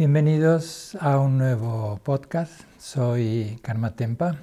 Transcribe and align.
Bienvenidos 0.00 0.96
a 0.98 1.18
un 1.18 1.36
nuevo 1.36 2.00
podcast. 2.02 2.62
Soy 2.78 3.60
Karma 3.60 3.96
Tempa 3.96 4.36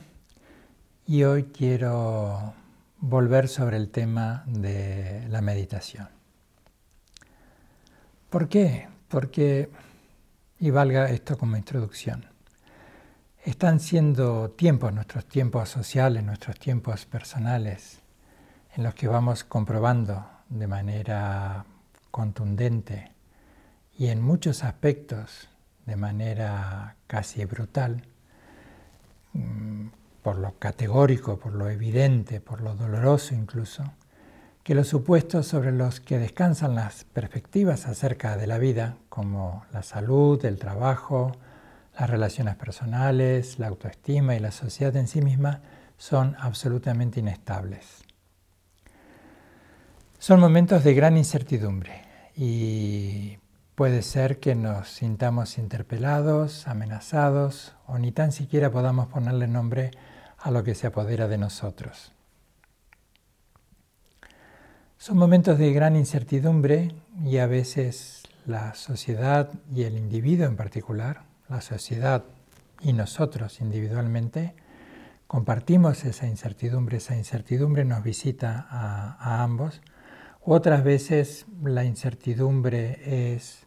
y 1.08 1.24
hoy 1.24 1.46
quiero 1.46 2.54
volver 3.00 3.48
sobre 3.48 3.78
el 3.78 3.90
tema 3.90 4.44
de 4.46 5.26
la 5.30 5.42
meditación. 5.42 6.10
¿Por 8.30 8.48
qué? 8.48 8.88
Porque, 9.08 9.72
y 10.60 10.70
valga 10.70 11.10
esto 11.10 11.40
como 11.40 11.58
introducción, 11.58 12.28
están 13.44 13.80
siendo 13.80 14.52
tiempos, 14.52 14.94
nuestros 14.94 15.26
tiempos 15.26 15.70
sociales, 15.70 16.24
nuestros 16.24 16.60
tiempos 16.60 17.08
personales, 17.08 18.04
en 18.76 18.84
los 18.84 18.94
que 18.94 19.08
vamos 19.08 19.44
comprobando 19.44 20.24
de 20.50 20.68
manera 20.68 21.66
contundente 22.12 23.18
y 23.98 24.08
en 24.08 24.22
muchos 24.22 24.64
aspectos 24.64 25.50
de 25.88 25.96
manera 25.96 26.98
casi 27.08 27.44
brutal, 27.46 28.04
mm, 29.34 29.88
por 30.22 30.38
lo 30.38 30.60
categórico, 30.60 31.40
por 31.40 31.54
lo 31.54 31.70
evidente, 31.70 32.42
por 32.42 32.62
lo 32.62 32.76
doloroso 32.76 33.34
incluso, 33.34 33.84
que 34.64 34.76
los 34.76 34.90
supuestos 34.90 35.48
sobre 35.48 35.72
los 35.72 36.02
que 36.02 36.20
descansan 36.20 36.76
las 36.76 37.06
perspectivas 37.06 37.88
acerca 37.88 38.36
de 38.36 38.48
la 38.48 38.58
vida, 38.58 38.98
como 39.08 39.66
la 39.72 39.82
salud, 39.82 40.44
el 40.44 40.60
trabajo, 40.60 41.32
las 41.98 42.10
relaciones 42.10 42.58
personales, 42.58 43.58
la 43.58 43.68
autoestima 43.68 44.36
y 44.36 44.40
la 44.40 44.52
sociedad 44.52 44.96
en 44.98 45.08
sí 45.08 45.22
misma, 45.22 45.62
son 45.98 46.36
absolutamente 46.38 47.22
inestables. 47.22 48.04
Son 50.20 50.42
momentos 50.42 50.84
de 50.84 50.94
gran 50.94 51.16
incertidumbre 51.16 52.02
y 52.36 53.38
puede 53.78 54.02
ser 54.02 54.40
que 54.40 54.56
nos 54.56 54.88
sintamos 54.90 55.60
interpelados, 55.60 56.68
amenazados 56.68 57.76
o 57.86 58.00
ni 58.00 58.12
tan 58.12 58.32
siquiera 58.32 58.72
podamos 58.72 59.06
ponerle 59.06 59.48
nombre 59.48 59.92
a 60.40 60.50
lo 60.50 60.64
que 60.64 60.74
se 60.74 60.88
apodera 60.88 61.28
de 61.28 61.38
nosotros. 61.38 62.12
Son 64.98 65.16
momentos 65.16 65.60
de 65.60 65.72
gran 65.74 65.96
incertidumbre 65.96 66.96
y 67.24 67.38
a 67.38 67.46
veces 67.46 68.24
la 68.48 68.74
sociedad 68.74 69.52
y 69.72 69.84
el 69.84 69.96
individuo 69.96 70.48
en 70.48 70.56
particular, 70.56 71.22
la 71.48 71.62
sociedad 71.62 72.24
y 72.82 72.94
nosotros 72.94 73.62
individualmente, 73.62 74.56
compartimos 75.28 76.04
esa 76.04 76.26
incertidumbre, 76.26 76.98
esa 76.98 77.16
incertidumbre 77.16 77.86
nos 77.86 78.02
visita 78.02 78.66
a, 78.72 79.44
ambos. 79.44 79.84
Otras 80.42 80.84
veces 80.84 81.46
la 81.62 81.84
incertidumbre 81.84 83.36
es 83.36 83.67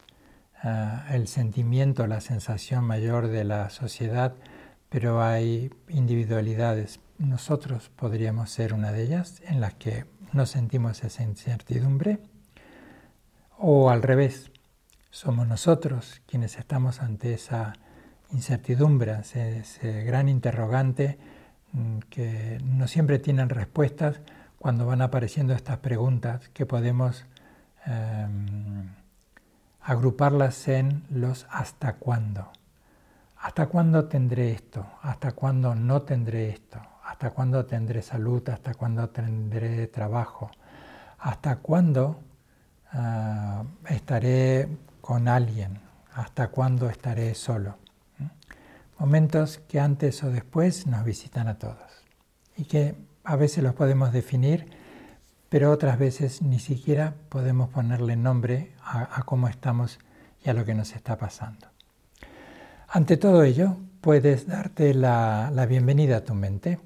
ah, 0.63 1.07
el 1.11 1.29
sentimiento, 1.29 2.07
la 2.07 2.21
sensación 2.21 2.85
mayor 2.85 3.29
de 3.29 3.45
la 3.45 3.71
sociedad, 3.71 4.35
pero 4.89 5.23
hay 5.23 5.71
individualidades. 5.89 7.01
Nosotros 7.19 7.91
podríamos 7.95 8.51
ser 8.51 8.75
una 8.75 8.93
de 8.93 9.03
ellas 9.03 9.43
en 9.47 9.61
las 9.61 9.75
que 9.75 10.07
no 10.33 10.47
sentimos 10.47 11.03
esa 11.05 11.23
incertidumbre, 11.23 12.19
o 13.59 13.91
al 13.91 14.03
revés, 14.03 14.51
somos 15.11 15.47
nosotros 15.47 16.23
quienes 16.27 16.57
estamos 16.57 17.01
ante 17.01 17.35
esa 17.35 17.75
incertidumbre, 18.33 19.19
ese, 19.21 20.05
gran 20.05 20.29
interrogante 20.29 21.19
mm, 21.73 21.99
que 22.09 22.59
no 22.65 22.89
siempre 22.89 23.19
tienen 23.19 23.49
respuestas 23.49 24.21
cuando 24.59 24.87
van 24.87 25.03
apareciendo 25.03 25.53
estas 25.53 25.79
preguntas 25.79 26.49
que 26.51 26.65
podemos 26.65 27.27
em, 27.87 28.89
agruparlas 29.83 30.69
en 30.69 31.05
los 31.11 31.47
hasta 31.51 31.95
cuándo. 31.95 32.51
¿Hasta 33.39 33.67
cuándo 33.67 34.07
tendré 34.07 34.53
esto? 34.53 34.87
¿Hasta 35.03 35.33
cuándo 35.33 35.75
no 35.75 36.03
tendré 36.03 36.51
esto? 36.51 36.79
¿Hasta 37.05 37.31
cuándo 37.31 37.65
tendré 37.65 38.03
salud? 38.03 38.47
¿Hasta 38.51 38.75
cuándo 38.75 39.09
tendré 39.09 39.87
trabajo? 39.87 40.51
¿Hasta 41.19 41.57
cuándo 41.57 42.21
ah, 42.93 43.65
estaré 43.89 44.69
con 45.01 45.27
alguien? 45.27 45.81
¿Hasta 46.15 46.49
cuándo 46.49 46.91
estaré 46.91 47.35
solo? 47.35 47.79
¿Mm? 48.19 48.25
Momentos 48.99 49.59
que 49.67 49.81
antes 49.81 50.23
o 50.23 50.31
después 50.31 50.87
nos 50.87 51.05
visitan 51.05 51.49
a 51.49 51.59
todos 51.59 52.05
y 52.57 52.65
que 52.65 52.95
a 53.25 53.37
veces 53.37 53.65
los 53.65 53.75
podemos 53.75 54.13
definir, 54.13 54.67
pero 55.51 55.71
otras 55.71 55.99
veces 55.99 56.41
ni 56.41 56.59
siquiera 56.59 57.15
podemos 57.29 57.69
ponerle 57.69 58.17
nombre 58.17 58.73
a 58.83 59.23
cómo 59.27 59.49
estamos 59.49 59.99
y 60.43 60.49
a 60.49 60.55
lo 60.55 60.65
que 60.65 60.75
nos 60.75 60.95
está 60.95 61.19
pasando. 61.19 61.69
Ante 62.89 63.17
todo 63.17 63.45
ello, 63.45 63.77
puedes 64.01 64.47
darte 64.47 64.95
la, 64.95 65.67
bienvenida 65.69 66.17
a 66.17 66.25
tu 66.25 66.35
mente, 66.35 66.81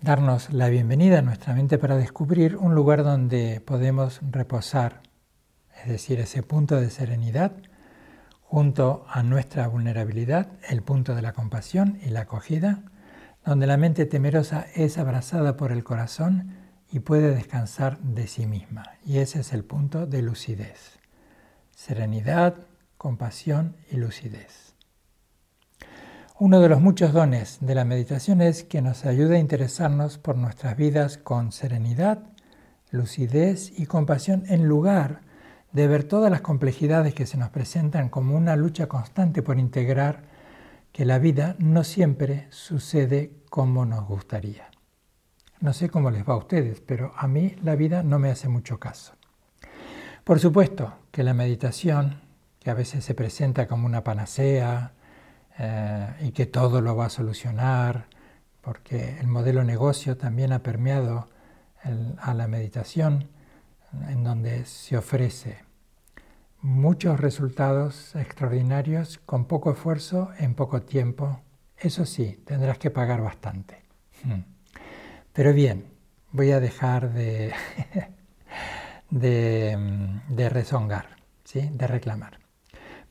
darnos 0.00 0.52
la 0.52 0.68
bienvenida 0.68 1.18
a 1.18 1.22
nuestra 1.22 1.52
mente 1.52 1.76
para 1.76 1.96
descubrir 1.96 2.56
un 2.56 2.74
lugar 2.74 3.04
donde 3.04 3.60
podemos 3.60 4.20
reposar, 4.22 5.02
es 5.82 5.88
decir, 5.90 6.20
ese 6.20 6.42
punto 6.42 6.80
de 6.80 6.88
serenidad 6.88 7.52
junto 8.42 9.04
a 9.10 9.22
nuestra 9.22 9.68
vulnerabilidad, 9.68 10.48
el 10.66 10.82
punto 10.82 11.14
de 11.14 11.20
la 11.20 11.34
compasión 11.34 11.98
y 12.02 12.08
la 12.08 12.20
acogida, 12.20 12.84
donde 13.44 13.66
la 13.66 13.76
mente 13.76 14.06
temerosa 14.06 14.66
es 14.74 14.96
abrazada 14.96 15.56
por 15.56 15.72
el 15.72 15.84
corazón 15.84 16.54
y 16.90 17.00
puede 17.00 17.34
descansar 17.34 17.98
de 17.98 18.26
sí 18.26 18.46
misma. 18.46 18.84
Y 19.04 19.18
ese 19.18 19.40
es 19.40 19.52
el 19.52 19.64
punto 19.64 20.06
de 20.06 20.22
lucidez. 20.22 20.98
Serenidad, 21.74 22.56
compasión 22.96 23.76
y 23.90 23.96
lucidez. 23.96 24.74
Uno 26.40 26.60
de 26.60 26.68
los 26.68 26.80
muchos 26.80 27.12
dones 27.12 27.58
de 27.60 27.74
la 27.74 27.84
meditación 27.84 28.40
es 28.40 28.62
que 28.62 28.80
nos 28.80 29.04
ayuda 29.04 29.34
a 29.34 29.40
interesarnos 29.40 30.18
por 30.18 30.36
nuestras 30.36 30.76
vidas 30.76 31.18
con 31.18 31.50
serenidad, 31.50 32.20
lucidez 32.90 33.72
y 33.76 33.86
compasión 33.86 34.44
en 34.46 34.66
lugar 34.66 35.22
de 35.72 35.88
ver 35.88 36.04
todas 36.04 36.30
las 36.30 36.40
complejidades 36.40 37.12
que 37.12 37.26
se 37.26 37.36
nos 37.38 37.50
presentan 37.50 38.08
como 38.08 38.36
una 38.36 38.56
lucha 38.56 38.86
constante 38.86 39.42
por 39.42 39.58
integrar 39.58 40.22
que 40.92 41.04
la 41.04 41.18
vida 41.18 41.56
no 41.58 41.84
siempre 41.84 42.46
sucede 42.50 43.32
como 43.50 43.84
nos 43.84 44.06
gustaría. 44.06 44.70
No 45.60 45.72
sé 45.72 45.90
cómo 45.90 46.10
les 46.10 46.28
va 46.28 46.34
a 46.34 46.38
ustedes, 46.38 46.80
pero 46.80 47.12
a 47.16 47.26
mí 47.26 47.56
la 47.62 47.74
vida 47.74 48.02
no 48.02 48.18
me 48.18 48.30
hace 48.30 48.48
mucho 48.48 48.78
caso. 48.78 49.14
Por 50.24 50.38
supuesto 50.38 50.92
que 51.10 51.22
la 51.22 51.34
meditación 51.34 52.20
que 52.60 52.70
a 52.70 52.74
veces 52.74 53.04
se 53.04 53.14
presenta 53.14 53.66
como 53.66 53.86
una 53.86 54.04
panacea 54.04 54.92
eh, 55.58 56.08
y 56.20 56.32
que 56.32 56.46
todo 56.46 56.80
lo 56.80 56.94
va 56.96 57.06
a 57.06 57.10
solucionar, 57.10 58.06
porque 58.60 59.18
el 59.18 59.26
modelo 59.26 59.64
negocio 59.64 60.16
también 60.16 60.52
ha 60.52 60.62
permeado 60.62 61.28
a 62.18 62.34
la 62.34 62.48
meditación, 62.48 63.30
en 64.08 64.22
donde 64.22 64.66
se 64.66 64.96
ofrece 64.96 65.64
muchos 66.60 67.18
resultados 67.20 68.14
extraordinarios 68.16 69.18
con 69.24 69.46
poco 69.46 69.70
esfuerzo 69.72 70.30
en 70.38 70.54
poco 70.54 70.82
tiempo. 70.82 71.40
Eso 71.76 72.04
sí, 72.04 72.42
tendrás 72.44 72.78
que 72.78 72.90
pagar 72.90 73.22
bastante. 73.22 73.82
Hmm. 74.24 74.57
Pero 75.38 75.52
bien, 75.52 75.84
voy 76.32 76.50
a 76.50 76.58
dejar 76.58 77.12
de, 77.12 77.52
de, 79.10 79.78
de 80.30 80.48
rezongar, 80.48 81.10
¿sí? 81.44 81.70
de 81.72 81.86
reclamar. 81.86 82.40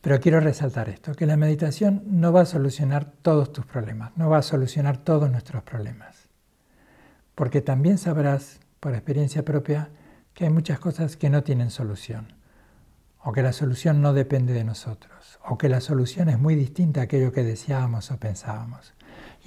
Pero 0.02 0.20
quiero 0.20 0.42
resaltar 0.42 0.90
esto, 0.90 1.14
que 1.14 1.26
la 1.26 1.38
meditación 1.38 2.04
no 2.06 2.34
va 2.34 2.42
a 2.42 2.46
solucionar 2.46 3.06
todos 3.22 3.54
tus 3.54 3.66
problemas, 3.66 4.12
no 4.18 4.30
va 4.30 4.40
a 4.40 4.42
solucionar 4.42 4.98
todos 4.98 5.32
nuestros 5.32 5.64
problemas. 5.64 6.28
Porque 7.34 7.62
también 7.62 7.98
sabrás, 7.98 8.60
por 8.82 8.94
experiencia 8.94 9.46
propia, 9.46 9.88
que 10.34 10.44
hay 10.44 10.50
muchas 10.50 10.80
cosas 10.80 11.16
que 11.16 11.30
no 11.30 11.44
tienen 11.44 11.72
solución, 11.72 12.34
o 13.24 13.32
que 13.32 13.42
la 13.42 13.54
solución 13.54 14.02
no 14.02 14.12
depende 14.12 14.52
de 14.52 14.66
nosotros, 14.66 15.40
o 15.46 15.58
que 15.58 15.70
la 15.70 15.80
solución 15.80 16.28
es 16.28 16.38
muy 16.38 16.56
distinta 16.56 17.00
a 17.00 17.04
aquello 17.06 17.32
que 17.32 17.44
deseábamos 17.44 18.12
o 18.12 18.18
pensábamos. 18.18 18.97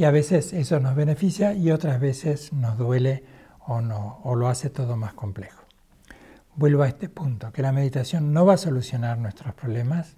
Y 0.01 0.05
a 0.05 0.11
veces 0.11 0.55
eso 0.55 0.81
nos 0.81 0.95
beneficia 0.95 1.53
y 1.53 1.71
otras 1.71 2.01
veces 2.01 2.55
nos 2.55 2.79
duele 2.79 3.23
o, 3.67 3.83
no, 3.83 4.19
o 4.25 4.35
lo 4.35 4.49
hace 4.49 4.71
todo 4.71 4.97
más 4.97 5.13
complejo. 5.13 5.63
Vuelvo 6.57 6.85
a 6.85 6.89
este 6.89 7.11
punto, 7.11 7.53
que 7.53 7.61
la 7.61 7.71
meditación 7.71 8.33
no 8.33 8.47
va 8.47 8.55
a 8.55 8.57
solucionar 8.57 9.19
nuestros 9.19 9.53
problemas, 9.53 10.17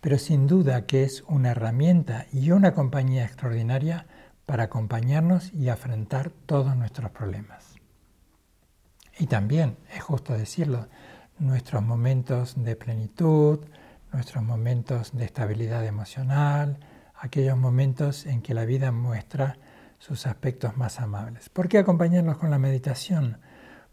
pero 0.00 0.16
sin 0.16 0.46
duda 0.46 0.86
que 0.86 1.02
es 1.02 1.24
una 1.26 1.50
herramienta 1.50 2.26
y 2.32 2.52
una 2.52 2.72
compañía 2.72 3.24
extraordinaria 3.24 4.06
para 4.46 4.62
acompañarnos 4.62 5.52
y 5.54 5.70
afrontar 5.70 6.30
todos 6.46 6.76
nuestros 6.76 7.10
problemas. 7.10 7.74
Y 9.18 9.26
también, 9.26 9.76
es 9.92 10.04
justo 10.04 10.34
decirlo, 10.34 10.86
nuestros 11.40 11.82
momentos 11.82 12.62
de 12.62 12.76
plenitud, 12.76 13.58
nuestros 14.12 14.44
momentos 14.44 15.10
de 15.16 15.24
estabilidad 15.24 15.84
emocional, 15.84 16.78
aquellos 17.20 17.56
momentos 17.56 18.26
en 18.26 18.42
que 18.42 18.54
la 18.54 18.64
vida 18.64 18.92
muestra 18.92 19.58
sus 19.98 20.26
aspectos 20.26 20.76
más 20.76 20.98
amables. 21.00 21.50
¿Por 21.50 21.68
qué 21.68 21.78
acompañarnos 21.78 22.38
con 22.38 22.50
la 22.50 22.58
meditación? 22.58 23.38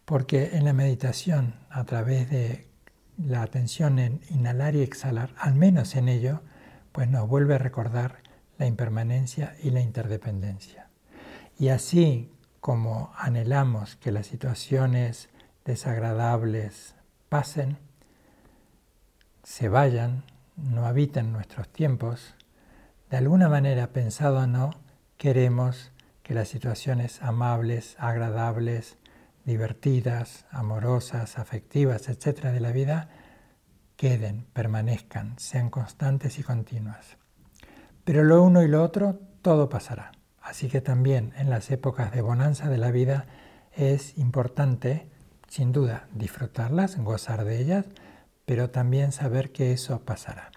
Porque 0.05 0.51
en 0.53 0.63
la 0.63 0.73
meditación, 0.73 1.55
a 1.69 1.83
través 1.83 2.29
de 2.29 2.67
la 3.17 3.41
atención 3.41 3.99
en 3.99 4.21
inhalar 4.29 4.75
y 4.75 4.81
exhalar, 4.81 5.33
al 5.37 5.55
menos 5.55 5.95
en 5.95 6.07
ello, 6.07 6.41
pues 6.93 7.09
nos 7.09 7.27
vuelve 7.27 7.55
a 7.55 7.59
recordar 7.59 8.23
la 8.57 8.65
impermanencia 8.65 9.55
y 9.61 9.71
la 9.71 9.81
interdependencia. 9.81 10.87
Y 11.59 11.67
así 11.67 12.31
como 12.61 13.11
anhelamos 13.17 13.97
que 13.97 14.11
las 14.11 14.27
situaciones 14.27 15.29
desagradables 15.65 16.95
pasen, 17.27 17.77
se 19.43 19.67
vayan, 19.67 20.23
no 20.55 20.85
habiten 20.85 21.33
nuestros 21.33 21.67
tiempos, 21.67 22.36
de 23.09 23.17
alguna 23.17 23.47
manera, 23.47 23.93
pensado 23.93 24.39
o 24.39 24.47
no, 24.47 24.71
queremos 25.17 25.91
que 26.23 26.33
las 26.33 26.49
situaciones 26.49 27.21
amables, 27.21 27.95
agradables, 27.99 28.97
divertidas, 29.45 30.45
amorosas, 30.51 31.37
afectivas, 31.37 32.09
etcétera, 32.09 32.51
de 32.51 32.59
la 32.59 32.73
vida 32.73 33.09
queden, 33.95 34.45
permanezcan, 34.53 35.39
sean 35.39 35.69
constantes 35.69 36.37
y 36.37 36.43
continuas. 36.43 37.17
Pero 38.03 38.23
lo 38.23 38.43
uno 38.43 38.61
y 38.61 38.67
lo 38.67 38.83
otro, 38.83 39.19
todo 39.41 39.69
pasará. 39.69 40.11
Así 40.41 40.67
que 40.67 40.81
también 40.81 41.33
en 41.37 41.49
las 41.49 41.71
épocas 41.71 42.11
de 42.11 42.21
bonanza 42.21 42.69
de 42.69 42.77
la 42.77 42.91
vida 42.91 43.25
es 43.71 44.17
importante, 44.17 45.09
sin 45.47 45.71
duda, 45.71 46.07
disfrutarlas, 46.13 46.97
gozar 46.97 47.45
de 47.45 47.59
ellas, 47.59 47.85
pero 48.45 48.69
también 48.69 49.11
saber 49.11 49.51
que 49.51 49.71
eso 49.71 50.05
pasará. 50.05 50.51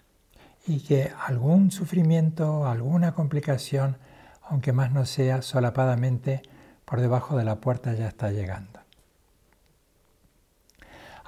Y 0.67 0.81
que 0.81 1.11
algún 1.27 1.71
sufrimiento, 1.71 2.67
alguna 2.67 3.13
complicación, 3.13 3.97
aunque 4.43 4.73
más 4.73 4.91
no 4.91 5.05
sea 5.05 5.41
solapadamente, 5.41 6.43
por 6.85 7.01
debajo 7.01 7.37
de 7.37 7.45
la 7.45 7.55
puerta 7.55 7.93
ya 7.93 8.07
está 8.07 8.31
llegando. 8.31 8.81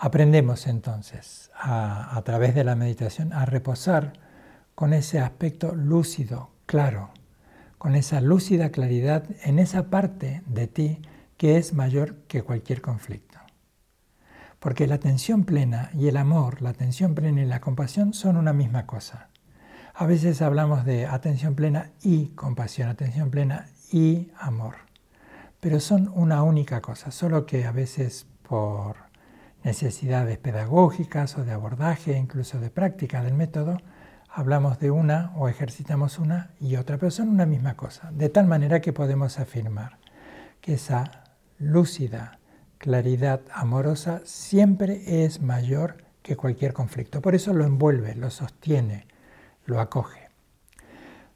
Aprendemos 0.04 0.68
entonces 0.68 1.50
a, 1.56 2.22
través 2.26 2.54
de 2.56 2.66
la 2.66 2.76
meditación 2.76 3.32
a 3.32 3.46
reposar 3.46 4.12
con 4.76 4.92
ese 4.92 5.20
aspecto 5.20 5.74
lúcido, 5.74 6.50
claro, 6.66 7.12
con 7.78 7.96
esa 7.96 8.20
lúcida 8.20 8.70
claridad 8.70 9.24
en 9.44 9.60
esa 9.60 9.90
parte 9.90 10.42
de 10.46 10.68
ti 10.68 11.02
que 11.38 11.56
es 11.56 11.74
mayor 11.74 12.16
que 12.28 12.42
cualquier 12.42 12.82
conflicto. 12.82 13.33
Porque 14.64 14.88
la 14.88 14.96
atención 14.96 15.44
plena 15.44 15.90
y 15.94 16.08
el 16.08 16.16
amor, 16.16 16.62
la 16.62 16.70
atención 16.70 17.16
plena 17.16 17.42
y 17.42 17.46
la 17.46 17.60
compasión 17.60 18.14
son 18.14 18.38
una 18.38 18.54
misma 18.54 18.86
cosa. 18.86 19.28
A 19.94 20.06
veces 20.06 20.42
hablamos 20.42 20.86
de 20.86 21.06
atención 21.06 21.54
plena 21.54 21.92
y 22.02 22.28
compasión, 22.28 22.88
atención 22.88 23.30
plena 23.30 23.68
y 23.92 24.32
amor. 24.40 24.76
Pero 25.60 25.82
son 25.82 26.10
una 26.16 26.44
única 26.44 26.80
cosa, 26.80 27.12
solo 27.12 27.46
que 27.46 27.66
a 27.66 27.74
veces 27.74 28.26
por 28.48 28.96
necesidades 29.66 30.38
pedagógicas 30.38 31.38
o 31.38 31.44
de 31.44 31.52
abordaje, 31.52 32.18
incluso 32.18 32.62
de 32.62 32.70
práctica 32.70 33.22
del 33.22 33.34
método, 33.34 33.82
hablamos 34.30 34.80
de 34.80 34.92
una 34.92 35.34
o 35.36 35.50
ejercitamos 35.50 36.20
una 36.20 36.52
y 36.62 36.78
otra, 36.78 36.98
pero 36.98 37.12
son 37.12 37.28
una 37.28 37.46
misma 37.46 37.76
cosa, 37.76 38.12
de 38.14 38.30
tal 38.30 38.48
manera 38.48 38.80
que 38.80 38.94
podemos 38.94 39.40
afirmar 39.40 39.98
que 40.62 40.76
esa 40.76 41.26
lúcida 41.60 42.40
claridad 42.84 43.40
amorosa 43.54 44.20
siempre 44.26 45.24
es 45.24 45.42
mayor 45.42 46.04
que 46.22 46.36
cualquier 46.36 46.74
conflicto. 46.74 47.22
Por 47.22 47.34
eso 47.34 47.54
lo 47.54 47.64
envuelve, 47.64 48.14
lo 48.14 48.30
sostiene, 48.30 49.08
lo 49.66 49.80
acoge. 49.80 50.28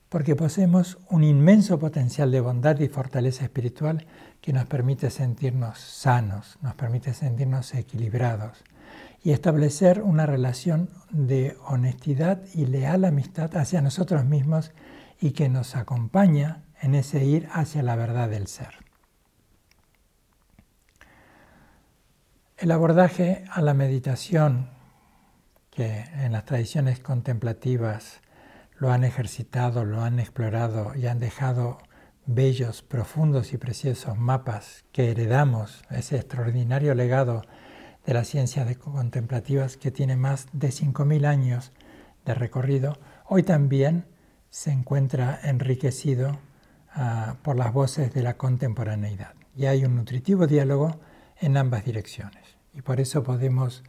Porque 0.09 0.35
poseemos 0.35 0.97
un 1.09 1.23
inmenso 1.23 1.79
potencial 1.79 2.31
de 2.31 2.41
bondad 2.41 2.77
y 2.81 2.89
fortaleza 2.89 3.45
espiritual 3.45 4.05
que 4.41 4.51
nos 4.51 4.65
permite 4.65 5.09
sentirnos 5.09 5.79
sanos, 5.79 6.57
nos 6.61 6.75
permite 6.75 7.13
sentirnos 7.13 7.73
equilibrados 7.75 8.65
y 9.23 9.31
establecer 9.31 10.01
una 10.01 10.25
relación 10.25 10.89
de 11.11 11.55
honestidad 11.65 12.41
y 12.55 12.65
leal 12.65 13.05
amistad 13.05 13.55
hacia 13.55 13.81
nosotros 13.81 14.25
mismos 14.25 14.73
y 15.21 15.31
que 15.31 15.47
nos 15.47 15.77
acompaña 15.77 16.65
en 16.81 16.93
ese 16.93 17.23
ir 17.23 17.47
hacia 17.53 17.83
la 17.83 17.95
verdad 17.95 18.27
del 18.27 18.47
ser. 18.47 18.86
El 22.57 22.71
abordaje 22.71 23.43
a 23.51 23.61
la 23.61 23.75
meditación, 23.75 24.71
que 25.69 26.05
en 26.15 26.31
las 26.31 26.45
tradiciones 26.45 26.99
contemplativas 26.99 28.21
lo 28.79 28.91
han 28.91 29.03
ejercitado, 29.03 29.85
lo 29.85 30.01
han 30.01 30.19
explorado 30.19 30.95
y 30.95 31.05
han 31.05 31.19
dejado 31.19 31.77
bellos, 32.25 32.81
profundos 32.81 33.53
y 33.53 33.59
preciosos 33.59 34.17
mapas 34.17 34.85
que 34.91 35.11
heredamos, 35.11 35.83
ese 35.91 36.15
extraordinario 36.15 36.95
legado 36.95 37.43
de 38.07 38.15
las 38.15 38.27
ciencias 38.27 38.75
contemplativas 38.77 39.77
que 39.77 39.91
tiene 39.91 40.15
más 40.15 40.47
de 40.51 40.69
5.000 40.69 41.27
años 41.27 41.71
de 42.25 42.33
recorrido, 42.33 42.97
hoy 43.27 43.43
también 43.43 44.07
se 44.49 44.71
encuentra 44.71 45.39
enriquecido 45.43 46.39
ah, 46.91 47.35
por 47.43 47.55
las 47.55 47.71
voces 47.71 48.15
de 48.15 48.23
la 48.23 48.35
contemporaneidad. 48.35 49.35
Y 49.55 49.67
hay 49.67 49.85
un 49.85 49.95
nutritivo 49.95 50.47
diálogo 50.47 50.99
en 51.39 51.57
ambas 51.57 51.85
direcciones. 51.85 52.46
Y 52.77 52.83
por 52.83 52.99
eso 52.99 53.23
podemos 53.23 53.83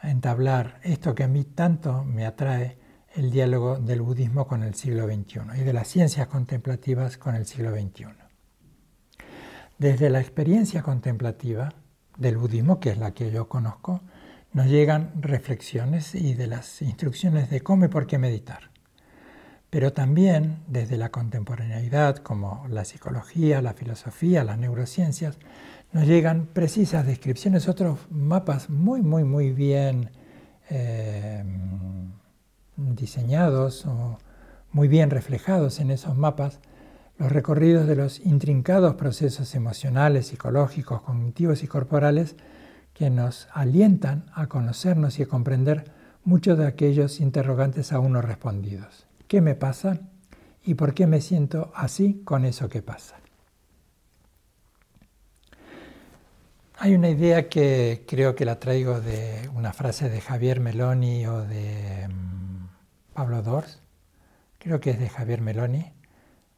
entablar 0.00 0.78
esto 0.84 1.12
que 1.12 1.24
a 1.24 1.28
mí 1.28 1.42
tanto 1.42 2.04
me 2.04 2.24
atrae, 2.24 2.78
el 3.14 3.32
diálogo 3.32 3.78
del 3.78 4.00
budismo 4.00 4.46
con 4.46 4.62
el 4.62 4.76
siglo 4.76 5.06
XXI 5.06 5.40
y 5.60 5.64
de 5.64 5.72
las 5.72 5.88
ciencias 5.88 6.28
contemplativas 6.28 7.18
con 7.18 7.34
el 7.34 7.46
siglo 7.46 7.72
XXI. 7.72 8.06
Desde 9.76 10.08
la 10.08 10.20
experiencia 10.20 10.82
contemplativa 10.82 11.70
del 12.16 12.36
budismo, 12.36 12.78
que 12.78 12.90
es 12.90 12.98
la 12.98 13.12
que 13.12 13.32
yo 13.32 13.48
conozco, 13.48 14.02
nos 14.52 14.66
llegan 14.66 15.10
reflexiones 15.20 16.14
y 16.14 16.34
de 16.34 16.46
las 16.46 16.80
instrucciones 16.80 17.50
de 17.50 17.62
cómo 17.62 17.86
y 17.86 17.88
por 17.88 18.06
qué 18.06 18.18
meditar. 18.18 18.70
Pero 19.68 19.92
también 19.92 20.62
desde 20.68 20.96
la 20.96 21.10
contemporaneidad, 21.10 22.18
como 22.18 22.66
la 22.68 22.84
psicología, 22.84 23.60
la 23.62 23.74
filosofía, 23.74 24.44
las 24.44 24.58
neurociencias, 24.58 25.38
nos 25.92 26.06
llegan 26.06 26.46
precisas 26.46 27.06
descripciones, 27.06 27.68
otros 27.68 27.98
mapas 28.10 28.68
muy, 28.70 29.02
muy, 29.02 29.24
muy 29.24 29.52
bien 29.52 30.10
eh, 30.70 31.44
diseñados 32.76 33.86
o 33.86 34.18
muy 34.72 34.88
bien 34.88 35.10
reflejados 35.10 35.80
en 35.80 35.90
esos 35.90 36.16
mapas 36.16 36.60
los 37.18 37.32
recorridos 37.32 37.86
de 37.88 37.96
los 37.96 38.20
intrincados 38.20 38.94
procesos 38.94 39.54
emocionales, 39.54 40.28
psicológicos, 40.28 41.02
cognitivos 41.02 41.64
y 41.64 41.66
corporales 41.66 42.36
que 42.94 43.10
nos 43.10 43.48
alientan 43.52 44.26
a 44.34 44.46
conocernos 44.46 45.18
y 45.18 45.24
a 45.24 45.26
comprender 45.26 45.84
muchos 46.24 46.58
de 46.58 46.66
aquellos 46.66 47.20
interrogantes 47.20 47.92
aún 47.92 48.12
no 48.12 48.22
respondidos. 48.22 49.06
¿Qué 49.26 49.40
me 49.40 49.54
pasa? 49.54 50.00
¿Y 50.64 50.74
por 50.74 50.94
qué 50.94 51.06
me 51.06 51.20
siento 51.20 51.72
así 51.74 52.22
con 52.24 52.44
eso 52.44 52.68
que 52.68 52.82
pasa? 52.82 53.16
Hay 56.80 56.94
una 56.94 57.08
idea 57.08 57.48
que 57.48 58.04
creo 58.06 58.36
que 58.36 58.44
la 58.44 58.60
traigo 58.60 59.00
de 59.00 59.50
una 59.52 59.72
frase 59.72 60.08
de 60.08 60.20
Javier 60.20 60.60
Meloni 60.60 61.26
o 61.26 61.42
de 61.42 62.06
mm, 62.06 62.68
Pablo 63.14 63.42
Dors, 63.42 63.82
creo 64.60 64.78
que 64.78 64.90
es 64.90 65.00
de 65.00 65.08
Javier 65.08 65.40
Meloni. 65.40 65.92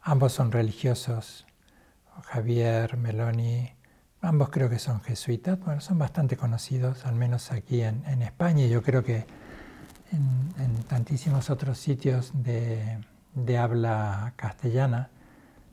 Ambos 0.03 0.35
son 0.35 0.53
religiosos. 0.53 1.47
Javier 2.25 2.99
Meloni, 2.99 3.73
ambos 4.21 4.51
creo 4.51 4.69
que 4.69 4.79
son 4.79 5.01
jesuitas. 5.01 5.59
Bueno, 5.59 5.81
son 5.81 5.99
bastante 5.99 6.37
conocidos, 6.37 7.07
al 7.07 7.15
menos 7.15 7.51
aquí 7.51 7.81
en, 7.81 8.05
España 8.21 8.67
y 8.67 8.69
yo 8.69 8.83
creo 8.83 9.03
que 9.03 9.25
en, 10.13 10.83
tantísimos 10.87 11.49
otros 11.49 11.79
sitios 11.79 12.33
de, 12.35 13.57
habla 13.57 14.35
castellana. 14.37 15.09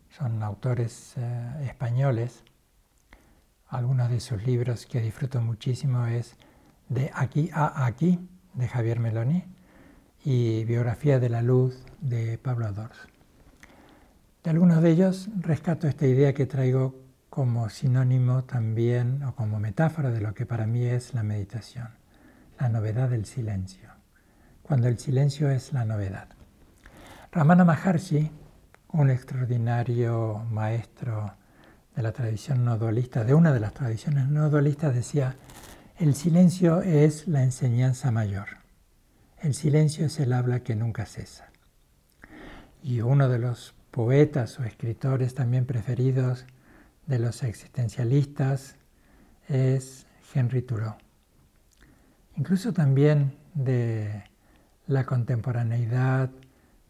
Son 0.10 0.42
autores 0.42 1.16
eh, 1.18 1.66
españoles. 1.66 2.46
Algunos 3.70 4.10
de 4.10 4.22
sus 4.22 4.46
libros 4.46 4.86
que 4.86 5.02
disfruto 5.02 5.42
muchísimo 5.42 6.06
es 6.08 6.38
De 6.88 7.12
aquí 7.14 7.50
a 7.54 7.86
aquí, 7.86 8.18
de 8.54 8.66
Javier 8.66 9.02
Meloni 9.02 9.44
y 10.24 10.64
Biografía 10.64 11.20
de 11.20 11.28
la 11.28 11.42
Luz 11.42 11.84
de 12.00 12.38
Pablo 12.38 12.72
Dors. 12.72 12.98
De 14.42 14.52
algunos 14.52 14.82
de 14.82 14.92
ellos 14.92 15.28
rescato 15.42 15.90
esta 15.90 16.08
idea 16.08 16.34
que 16.34 16.46
traigo 16.46 16.96
como 17.30 17.70
sinónimo 17.70 18.46
también 18.46 19.22
o 19.24 19.36
como 19.36 19.60
metáfora 19.60 20.12
de 20.12 20.22
lo 20.22 20.34
que 20.34 20.46
para 20.46 20.66
mí 20.66 20.86
es 20.86 21.14
la 21.14 21.24
meditación, 21.24 21.90
la 22.58 22.70
novedad 22.70 23.10
del 23.10 23.26
silencio, 23.26 23.90
cuando 24.64 24.88
el 24.88 24.98
silencio 24.98 25.50
es 25.50 25.74
la 25.74 25.84
novedad. 25.84 26.30
Ramana 27.34 27.66
Maharshi, 27.66 28.32
un 28.94 29.10
extraordinario 29.10 30.46
maestro 30.50 31.34
de 31.98 32.04
la 32.04 32.12
tradición 32.12 32.64
no 32.64 32.78
dualista, 32.78 33.24
de 33.24 33.34
una 33.34 33.52
de 33.52 33.60
las 33.60 33.74
tradiciones 33.74 34.28
no 34.28 34.52
dualistas, 34.52 34.94
decía, 34.94 35.36
el 35.98 36.14
silencio 36.14 36.84
es 36.84 37.28
la 37.28 37.42
enseñanza 37.44 38.12
mayor. 38.12 38.50
El 39.40 39.56
silencio 39.56 40.06
es 40.06 40.20
el 40.20 40.32
habla 40.32 40.60
que 40.60 40.76
nunca 40.76 41.08
cesa. 41.08 41.50
Y 42.84 43.02
uno 43.02 43.30
de 43.30 43.40
los 43.40 43.74
poetas 43.90 44.60
o 44.60 44.64
escritores 44.64 45.34
también 45.34 45.66
preferidos 45.66 46.46
de 47.08 47.18
los 47.18 47.42
existencialistas 47.42 48.76
es 49.50 50.06
Henry 50.36 50.62
Thoreau. 50.62 50.98
incluso 52.36 52.74
también 52.74 53.34
de 53.56 54.24
la 54.86 55.04
contemporaneidad 55.04 56.30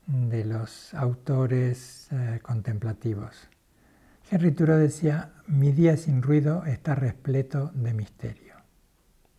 de 0.06 0.44
los 0.44 0.94
autores 0.94 2.10
eh, 2.12 2.40
contemplativos. 2.42 3.48
Henry 4.30 4.52
Thoreau 4.52 4.78
decía, 4.78 5.32
mi 5.48 5.72
día 5.72 5.96
sin 5.96 6.22
ruido 6.22 6.66
está 6.66 6.96
repleto 6.96 7.72
de 7.74 7.94
misterio. 7.94 8.56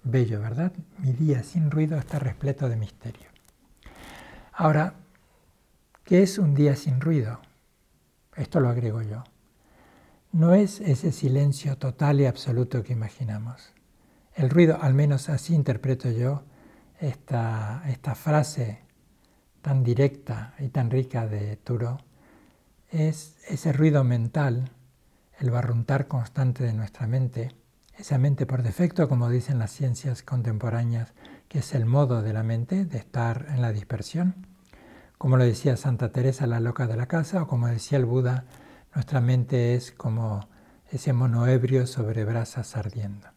Bello, 0.02 0.40
¿verdad? 0.40 0.72
Mi 0.98 1.12
día 1.12 1.42
sin 1.42 1.70
ruido 1.70 1.98
está 1.98 2.18
repleto 2.18 2.70
de 2.70 2.76
misterio. 2.76 3.28
Ahora, 4.52 4.94
¿qué 6.04 6.22
es 6.22 6.38
un 6.38 6.54
día 6.54 6.74
sin 6.74 7.02
ruido? 7.02 7.40
Esto 8.34 8.60
lo 8.60 8.70
agrego 8.70 9.02
yo. 9.02 9.24
No 10.32 10.54
es 10.54 10.80
ese 10.80 11.12
silencio 11.12 11.76
total 11.76 12.20
y 12.20 12.26
absoluto 12.26 12.82
que 12.82 12.94
imaginamos. 12.94 13.74
El 14.34 14.48
ruido, 14.48 14.78
al 14.80 14.94
menos 14.94 15.28
así 15.28 15.54
interpreto 15.54 16.10
yo 16.10 16.44
esta, 16.98 17.82
esta 17.88 18.14
frase 18.14 18.78
tan 19.60 19.84
directa 19.84 20.54
y 20.58 20.68
tan 20.68 20.90
rica 20.90 21.26
de 21.26 21.56
Turo, 21.56 21.98
es 22.90 23.36
ese 23.46 23.72
ruido 23.74 24.02
mental, 24.02 24.70
el 25.38 25.50
barruntar 25.50 26.08
constante 26.08 26.64
de 26.64 26.72
nuestra 26.72 27.06
mente, 27.06 27.54
esa 27.96 28.18
mente 28.18 28.46
por 28.46 28.62
defecto, 28.62 29.08
como 29.08 29.28
dicen 29.28 29.58
las 29.58 29.70
ciencias 29.70 30.22
contemporáneas, 30.22 31.12
que 31.48 31.60
es 31.60 31.74
el 31.74 31.86
modo 31.86 32.22
de 32.22 32.32
la 32.32 32.42
mente 32.42 32.84
de 32.84 32.98
estar 32.98 33.46
en 33.50 33.62
la 33.62 33.72
dispersión, 33.72 34.46
como 35.16 35.36
lo 35.36 35.44
decía 35.44 35.76
Santa 35.76 36.12
Teresa, 36.12 36.46
la 36.46 36.60
loca 36.60 36.86
de 36.86 36.96
la 36.96 37.06
casa, 37.06 37.42
o 37.42 37.46
como 37.46 37.66
decía 37.66 37.98
el 37.98 38.04
Buda, 38.04 38.44
nuestra 38.94 39.20
mente 39.20 39.74
es 39.74 39.92
como 39.92 40.48
ese 40.90 41.12
mono 41.12 41.46
ebrio 41.46 41.86
sobre 41.86 42.24
brasas 42.24 42.76
ardiendo. 42.76 43.28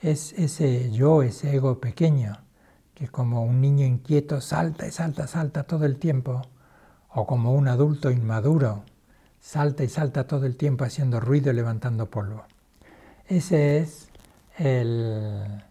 Es 0.00 0.32
ese 0.34 0.90
yo, 0.90 1.22
ese 1.22 1.54
ego 1.54 1.80
pequeño, 1.80 2.38
que 2.94 3.08
como 3.08 3.42
un 3.42 3.60
niño 3.60 3.86
inquieto 3.86 4.40
salta 4.40 4.86
y 4.86 4.90
salta, 4.90 5.26
salta 5.26 5.64
todo 5.64 5.84
el 5.86 5.98
tiempo, 5.98 6.42
o 7.08 7.26
como 7.26 7.52
un 7.52 7.68
adulto 7.68 8.10
inmaduro, 8.10 8.84
salta 9.48 9.82
y 9.82 9.88
salta 9.88 10.26
todo 10.26 10.44
el 10.44 10.58
tiempo 10.58 10.84
haciendo 10.84 11.20
ruido 11.20 11.50
y 11.50 11.54
levantando 11.54 12.10
polvo. 12.10 12.44
Ese 13.26 13.78
es 13.78 14.10
el, 14.58 15.64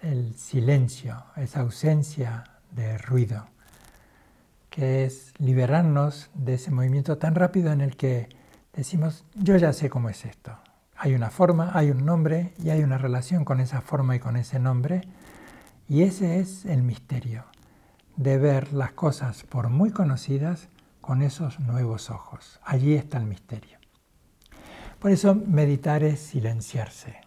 el 0.00 0.34
silencio, 0.36 1.24
esa 1.34 1.62
ausencia 1.62 2.44
de 2.70 2.96
ruido, 2.98 3.46
que 4.70 5.04
es 5.04 5.34
liberarnos 5.38 6.30
de 6.34 6.54
ese 6.54 6.70
movimiento 6.70 7.18
tan 7.18 7.34
rápido 7.34 7.72
en 7.72 7.80
el 7.80 7.96
que 7.96 8.28
decimos, 8.72 9.24
yo 9.34 9.56
ya 9.56 9.72
sé 9.72 9.90
cómo 9.90 10.08
es 10.08 10.24
esto, 10.24 10.56
hay 10.96 11.16
una 11.16 11.30
forma, 11.30 11.72
hay 11.74 11.90
un 11.90 12.06
nombre 12.06 12.54
y 12.62 12.70
hay 12.70 12.84
una 12.84 12.96
relación 12.96 13.44
con 13.44 13.58
esa 13.58 13.80
forma 13.80 14.14
y 14.14 14.20
con 14.20 14.36
ese 14.36 14.60
nombre. 14.60 15.00
Y 15.88 16.02
ese 16.02 16.38
es 16.38 16.64
el 16.64 16.84
misterio, 16.84 17.42
de 18.14 18.38
ver 18.38 18.72
las 18.72 18.92
cosas 18.92 19.42
por 19.42 19.68
muy 19.68 19.90
conocidas 19.90 20.68
con 21.08 21.22
esos 21.22 21.58
nuevos 21.58 22.10
ojos. 22.10 22.60
Allí 22.62 22.92
está 22.92 23.16
el 23.16 23.24
misterio. 23.24 23.78
Por 24.98 25.10
eso 25.10 25.34
meditar 25.34 26.04
es 26.04 26.20
silenciarse, 26.20 27.22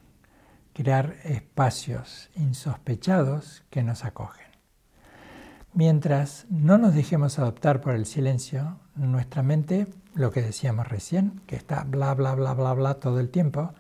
crear 0.72 1.16
espacios 1.24 2.30
insospechados 2.36 3.64
que 3.72 3.82
nos 3.82 4.06
acogen. 4.06 4.46
Mientras 5.74 6.46
no 6.52 6.78
nos 6.78 6.94
dejemos 6.94 7.40
adoptar 7.40 7.82
por 7.82 7.96
el 7.96 8.06
silencio, 8.06 8.78
nuestra 8.94 9.42
mente 9.42 9.88
lo 10.14 10.30
que 10.30 10.44
decíamos 10.44 10.88
recién, 10.88 11.42
que 11.48 11.56
está 11.56 11.84
bla, 11.84 12.14
bla, 12.14 12.36
bla, 12.36 12.54
bla, 12.54 12.74
bla 12.74 12.94
todo 13.00 13.20
el 13.20 13.32
tiempo, 13.32 13.74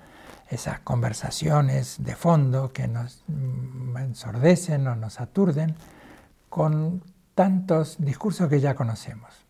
esas 0.49 0.79
conversaciones 0.79 2.03
de 2.03 2.15
fondo 2.15 2.73
que 2.73 2.87
nos 2.87 3.23
mm, 3.27 3.97
ensordecen 3.97 4.87
o 4.87 4.95
nos 4.95 5.21
aturden, 5.21 5.75
con 6.49 7.03
tantos 7.35 7.97
discursos 7.99 8.49
que 8.49 8.59
ya 8.59 8.73
conocemos. 8.73 9.40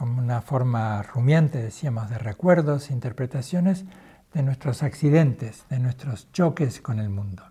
Como 0.00 0.18
una 0.18 0.40
forma 0.40 1.02
rumiante, 1.02 1.62
decíamos, 1.62 2.08
de 2.08 2.16
recuerdos, 2.16 2.90
interpretaciones 2.90 3.84
de 4.32 4.42
nuestros 4.42 4.82
accidentes, 4.82 5.66
de 5.68 5.78
nuestros 5.78 6.32
choques 6.32 6.80
con 6.80 7.00
el 7.00 7.10
mundo. 7.10 7.42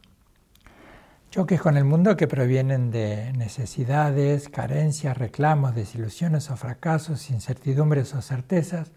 Choques 1.29 1.61
con 1.61 1.77
el 1.77 1.83
mundo 1.83 2.17
que 2.17 2.27
provienen 2.27 2.89
de 2.89 3.31
necesidades, 3.33 4.49
carencias, 4.49 5.15
reclamos, 5.15 5.75
desilusiones 5.75 6.49
o 6.49 6.57
fracasos, 6.57 7.29
incertidumbres 7.29 8.15
o 8.15 8.21
certezas, 8.23 8.93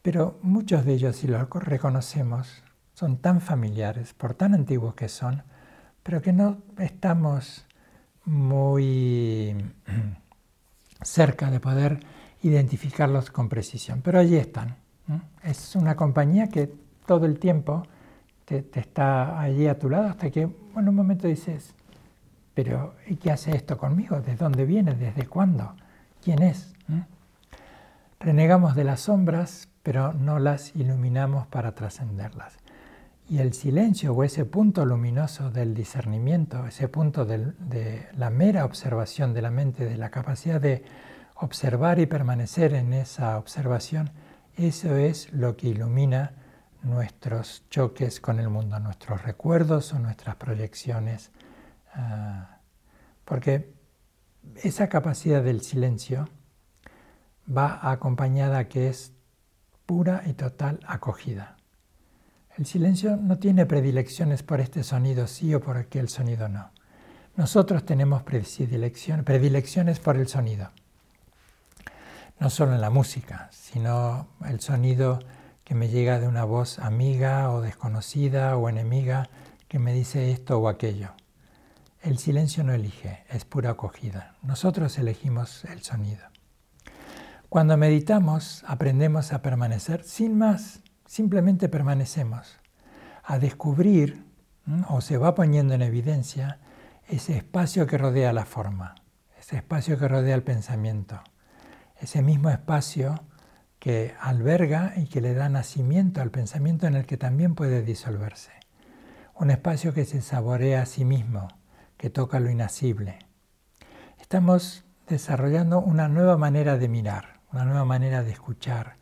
pero 0.00 0.38
muchos 0.40 0.86
de 0.86 0.94
ellos, 0.94 1.16
si 1.16 1.26
los 1.26 1.46
reconocemos, 1.50 2.62
son 2.94 3.18
tan 3.18 3.42
familiares, 3.42 4.14
por 4.14 4.32
tan 4.32 4.54
antiguos 4.54 4.94
que 4.94 5.10
son, 5.10 5.42
pero 6.02 6.22
que 6.22 6.32
no 6.32 6.62
estamos 6.78 7.66
muy 8.24 9.54
cerca 11.02 11.50
de 11.50 11.60
poder 11.60 12.00
identificarlos 12.42 13.30
con 13.30 13.48
precisión. 13.48 14.00
Pero 14.02 14.18
allí 14.18 14.36
están. 14.36 14.76
Es 15.42 15.74
una 15.74 15.96
compañía 15.96 16.48
que 16.48 16.72
todo 17.06 17.26
el 17.26 17.38
tiempo 17.38 17.82
te, 18.44 18.64
está 18.74 19.40
allí 19.40 19.66
a 19.66 19.78
tu 19.78 19.90
lado 19.90 20.08
hasta 20.08 20.30
que 20.30 20.42
en 20.42 20.88
un 20.88 20.94
momento 20.94 21.26
dices, 21.26 21.74
pero 22.54 22.94
¿y 23.06 23.16
qué 23.16 23.32
hace 23.32 23.54
esto 23.56 23.76
conmigo? 23.76 24.20
¿De 24.20 24.36
dónde 24.36 24.64
viene? 24.64 24.94
¿Desde 24.94 25.26
cuándo? 25.26 25.74
¿Quién 26.22 26.42
es? 26.42 26.72
Renegamos 28.18 28.74
de 28.74 28.84
las 28.84 29.00
sombras, 29.00 29.68
pero 29.82 30.12
no 30.12 30.38
las 30.38 30.76
iluminamos 30.76 31.46
para 31.46 31.74
trascenderlas. 31.74 32.58
Y 33.28 33.38
el 33.38 33.54
silencio 33.54 34.12
o 34.12 34.24
ese 34.24 34.44
punto 34.44 34.84
luminoso 34.84 35.50
del 35.50 35.72
discernimiento, 35.72 36.66
ese 36.66 36.88
punto 36.88 37.24
de 37.24 38.08
la 38.16 38.30
mera 38.30 38.64
observación 38.64 39.32
de 39.32 39.42
la 39.42 39.50
mente, 39.50 39.86
de 39.86 39.96
la 39.96 40.10
capacidad 40.10 40.60
de 40.60 40.84
observar 41.40 41.98
y 41.98 42.06
permanecer 42.06 42.74
en 42.74 42.92
esa 42.92 43.38
observación, 43.38 44.10
eso 44.56 44.96
es 44.96 45.32
lo 45.32 45.56
que 45.56 45.68
ilumina 45.68 46.32
nuestros 46.82 47.64
choques 47.70 48.20
con 48.20 48.38
el 48.38 48.48
mundo, 48.48 48.78
nuestros 48.78 49.22
recuerdos 49.22 49.92
o 49.92 49.98
nuestras 49.98 50.36
proyecciones. 50.36 51.30
Ah, 51.94 52.58
porque 53.24 53.72
esa 54.62 54.88
capacidad 54.88 55.42
del 55.42 55.62
silencio 55.62 56.28
va 57.48 57.90
acompañada 57.90 58.68
que 58.68 58.88
es 58.88 59.12
pura 59.86 60.22
y 60.26 60.34
total 60.34 60.80
acogida. 60.86 61.56
El 62.56 62.66
silencio 62.66 63.16
no 63.16 63.38
tiene 63.38 63.64
predilecciones 63.66 64.42
por 64.42 64.60
este 64.60 64.82
sonido 64.82 65.26
sí 65.26 65.54
o 65.54 65.60
por 65.60 65.76
aquel 65.76 66.08
sonido 66.08 66.48
no. 66.48 66.70
Nosotros 67.36 67.86
tenemos 67.86 68.22
predilecciones 68.22 70.00
por 70.00 70.16
el 70.16 70.28
sonido. 70.28 70.70
No 72.40 72.48
solo 72.48 72.74
en 72.74 72.80
la 72.80 72.88
música, 72.88 73.50
sino 73.52 74.26
el 74.48 74.60
sonido 74.60 75.18
que 75.62 75.74
me 75.74 75.88
llega 75.88 76.18
de 76.18 76.26
una 76.26 76.44
voz 76.44 76.78
amiga 76.78 77.50
o 77.50 77.60
desconocida 77.60 78.56
o 78.56 78.70
enemiga 78.70 79.28
que 79.68 79.78
me 79.78 79.92
dice 79.92 80.32
esto 80.32 80.58
o 80.58 80.68
aquello. 80.68 81.10
El 82.00 82.16
silencio 82.16 82.64
no 82.64 82.72
elige, 82.72 83.24
es 83.28 83.44
pura 83.44 83.72
acogida. 83.72 84.36
Nosotros 84.40 84.96
elegimos 84.96 85.66
el 85.66 85.82
sonido. 85.82 86.22
Cuando 87.50 87.76
meditamos 87.76 88.64
aprendemos 88.66 89.34
a 89.34 89.42
permanecer 89.42 90.02
sin 90.02 90.38
más, 90.38 90.80
simplemente 91.04 91.68
permanecemos, 91.68 92.56
a 93.22 93.38
descubrir 93.38 94.24
o 94.88 95.02
se 95.02 95.18
va 95.18 95.34
poniendo 95.34 95.74
en 95.74 95.82
evidencia 95.82 96.58
ese 97.06 97.36
espacio 97.36 97.86
que 97.86 97.98
rodea 97.98 98.32
la 98.32 98.46
forma, 98.46 98.94
ese 99.38 99.56
espacio 99.56 99.98
que 99.98 100.08
rodea 100.08 100.36
el 100.36 100.42
pensamiento, 100.42 101.22
ese 102.00 102.22
mismo 102.22 102.50
espacio 102.50 103.22
que 103.78 104.14
alberga 104.20 104.94
y 104.96 105.06
que 105.06 105.20
le 105.20 105.34
da 105.34 105.48
nacimiento 105.48 106.20
al 106.20 106.30
pensamiento 106.30 106.86
en 106.86 106.94
el 106.94 107.06
que 107.06 107.16
también 107.16 107.54
puede 107.54 107.82
disolverse. 107.82 108.52
Un 109.34 109.50
espacio 109.50 109.94
que 109.94 110.04
se 110.04 110.20
saborea 110.20 110.82
a 110.82 110.86
sí 110.86 111.04
mismo, 111.04 111.48
que 111.96 112.10
toca 112.10 112.40
lo 112.40 112.50
inasible. 112.50 113.18
Estamos 114.18 114.84
desarrollando 115.08 115.80
una 115.80 116.08
nueva 116.08 116.36
manera 116.36 116.76
de 116.76 116.88
mirar, 116.88 117.40
una 117.52 117.64
nueva 117.64 117.84
manera 117.84 118.22
de 118.22 118.32
escuchar, 118.32 118.96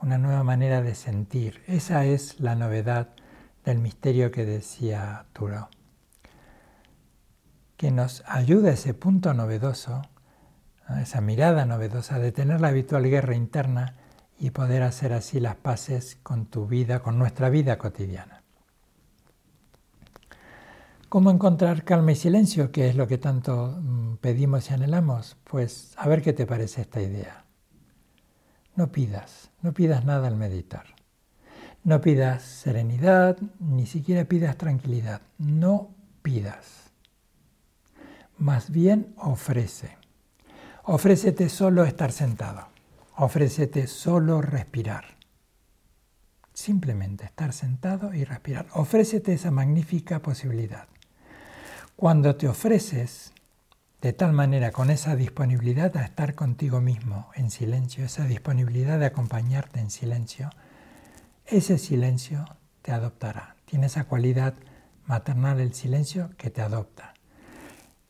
una 0.00 0.18
nueva 0.18 0.42
manera 0.42 0.82
de 0.82 0.94
sentir. 0.94 1.62
Esa 1.66 2.04
es 2.04 2.40
la 2.40 2.54
novedad 2.54 3.10
del 3.64 3.78
misterio 3.78 4.30
que 4.30 4.44
decía 4.44 5.26
Turo. 5.32 5.68
Que 7.76 7.90
nos 7.90 8.22
ayuda 8.26 8.72
ese 8.72 8.94
punto 8.94 9.32
novedoso, 9.32 10.02
esa 11.00 11.20
mirada 11.20 11.66
novedosa 11.66 12.18
de 12.18 12.32
tener 12.32 12.60
la 12.60 12.68
habitual 12.68 13.04
guerra 13.04 13.34
interna 13.34 13.96
y 14.38 14.50
poder 14.50 14.82
hacer 14.82 15.12
así 15.12 15.40
las 15.40 15.56
paces 15.56 16.18
con 16.22 16.46
tu 16.46 16.66
vida, 16.66 17.00
con 17.00 17.18
nuestra 17.18 17.48
vida 17.48 17.78
cotidiana. 17.78 18.42
¿Cómo 21.08 21.30
encontrar 21.30 21.84
calma 21.84 22.12
y 22.12 22.16
silencio? 22.16 22.72
Que 22.72 22.88
es 22.88 22.96
lo 22.96 23.06
que 23.06 23.18
tanto 23.18 23.78
mm, 23.80 24.16
pedimos 24.16 24.68
y 24.68 24.74
anhelamos. 24.74 25.36
Pues 25.44 25.92
a 25.96 26.08
ver 26.08 26.22
qué 26.22 26.32
te 26.32 26.44
parece 26.44 26.80
esta 26.80 27.00
idea. 27.00 27.44
No 28.74 28.90
pidas, 28.90 29.50
no 29.62 29.72
pidas 29.72 30.04
nada 30.04 30.26
al 30.26 30.34
meditar. 30.34 30.86
No 31.84 32.00
pidas 32.00 32.42
serenidad, 32.42 33.38
ni 33.60 33.86
siquiera 33.86 34.24
pidas 34.24 34.56
tranquilidad. 34.56 35.20
No 35.38 35.94
pidas. 36.22 36.90
Más 38.36 38.70
bien 38.70 39.14
ofrece. 39.16 39.96
Ofrécete 40.86 41.48
solo 41.48 41.84
estar 41.84 42.12
sentado. 42.12 42.68
Ofrécete 43.16 43.86
solo 43.86 44.42
respirar. 44.42 45.16
Simplemente 46.52 47.24
estar 47.24 47.54
sentado 47.54 48.12
y 48.12 48.24
respirar. 48.24 48.66
Ofrécete 48.74 49.32
esa 49.32 49.50
magnífica 49.50 50.20
posibilidad. 50.20 50.86
Cuando 51.96 52.36
te 52.36 52.48
ofreces 52.48 53.32
de 54.02 54.12
tal 54.12 54.34
manera 54.34 54.72
con 54.72 54.90
esa 54.90 55.16
disponibilidad 55.16 55.96
a 55.96 56.04
estar 56.04 56.34
contigo 56.34 56.82
mismo 56.82 57.30
en 57.34 57.50
silencio, 57.50 58.04
esa 58.04 58.26
disponibilidad 58.26 58.98
de 58.98 59.06
acompañarte 59.06 59.80
en 59.80 59.90
silencio, 59.90 60.50
ese 61.46 61.78
silencio 61.78 62.44
te 62.82 62.92
adoptará. 62.92 63.56
Tiene 63.64 63.86
esa 63.86 64.04
cualidad 64.04 64.52
maternal 65.06 65.60
el 65.60 65.72
silencio 65.72 66.28
que 66.36 66.50
te 66.50 66.60
adopta. 66.60 67.13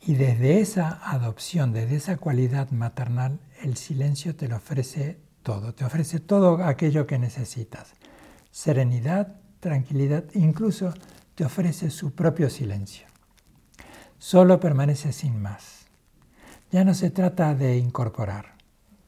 Y 0.07 0.15
desde 0.15 0.61
esa 0.61 1.01
adopción, 1.03 1.73
desde 1.73 1.97
esa 1.97 2.17
cualidad 2.19 2.71
maternal, 2.71 3.41
el 3.63 3.77
silencio 3.77 4.37
te 4.37 4.49
lo 4.49 4.57
ofrece 4.57 5.19
todo, 5.43 5.75
te 5.75 5.85
ofrece 5.85 6.21
todo 6.21 6.63
aquello 6.65 7.07
que 7.07 7.19
necesitas 7.19 7.95
serenidad, 8.55 9.35
tranquilidad, 9.59 10.23
incluso 10.35 10.95
te 11.35 11.45
ofrece 11.45 11.91
su 11.91 12.13
propio 12.15 12.49
silencio. 12.49 13.05
Solo 14.17 14.61
permanece 14.61 15.13
sin 15.13 15.43
más. 15.43 15.87
Ya 16.71 16.85
no 16.85 16.95
se 16.95 17.11
trata 17.11 17.57
de 17.57 17.77
incorporar, 17.79 18.55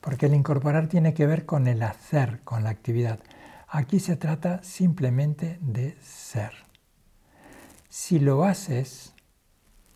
porque 0.01 0.27
el 0.27 0.35
incorporar 0.35 0.89
tiene 0.89 1.15
que 1.15 1.27
ver 1.27 1.47
con 1.47 1.69
el 1.69 1.85
hacer, 1.85 2.41
con 2.43 2.65
la 2.65 2.71
actividad. 2.71 3.21
Aquí 3.69 4.01
se 4.01 4.17
trata 4.17 4.65
simplemente 4.65 5.59
de 5.61 5.97
ser. 6.03 6.51
Si 7.89 8.19
lo 8.19 8.43
haces, 8.43 9.15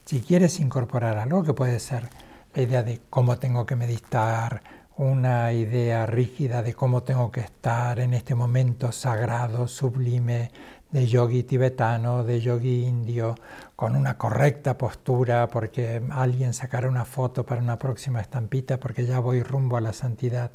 si 0.05 0.21
quieres 0.21 0.61
incorporar 0.61 1.19
algo 1.19 1.43
que 1.43 1.55
puede 1.55 1.79
ser 1.81 2.09
la 2.55 2.63
idea 2.63 2.83
de 2.83 3.01
cómo 3.11 3.39
tengo 3.39 3.67
que 3.67 3.77
meditar, 3.77 4.63
una 4.97 5.53
idea 5.53 6.05
rígida 6.05 6.63
de 6.63 6.75
cómo 6.75 7.03
tengo 7.03 7.31
que 7.31 7.41
estar 7.41 8.01
en 8.01 8.13
este 8.13 8.35
momento 8.35 8.93
sagrado, 8.93 9.67
sublime, 9.67 10.51
de 10.91 11.07
yogi 11.07 11.45
tibetano, 11.45 12.25
de 12.25 12.41
yogi 12.41 12.85
indio, 12.85 13.37
con 13.77 13.95
una 13.95 14.19
correcta 14.19 14.77
postura, 14.77 15.49
porque 15.49 16.03
alguien 16.11 16.53
sacará 16.53 16.89
una 16.89 17.05
foto 17.05 17.47
para 17.47 17.63
una 17.63 17.79
próxima 17.79 18.21
estampita, 18.21 18.81
porque 18.81 19.07
ya 19.07 19.21
voy 19.21 19.43
rumbo 19.43 19.77
a 19.77 19.81
la 19.81 19.93
santidad. 19.93 20.51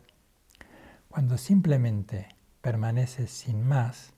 Cuando 1.07 1.37
simplemente 1.37 2.27
permaneces 2.61 3.31
sin 3.31 3.65
más, 3.65 4.14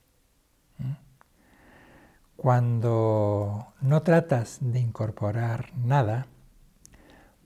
cuando 2.37 3.73
no 3.81 4.03
tratas 4.03 4.59
de 4.61 4.79
incorporar 4.79 5.75
nada, 5.75 6.27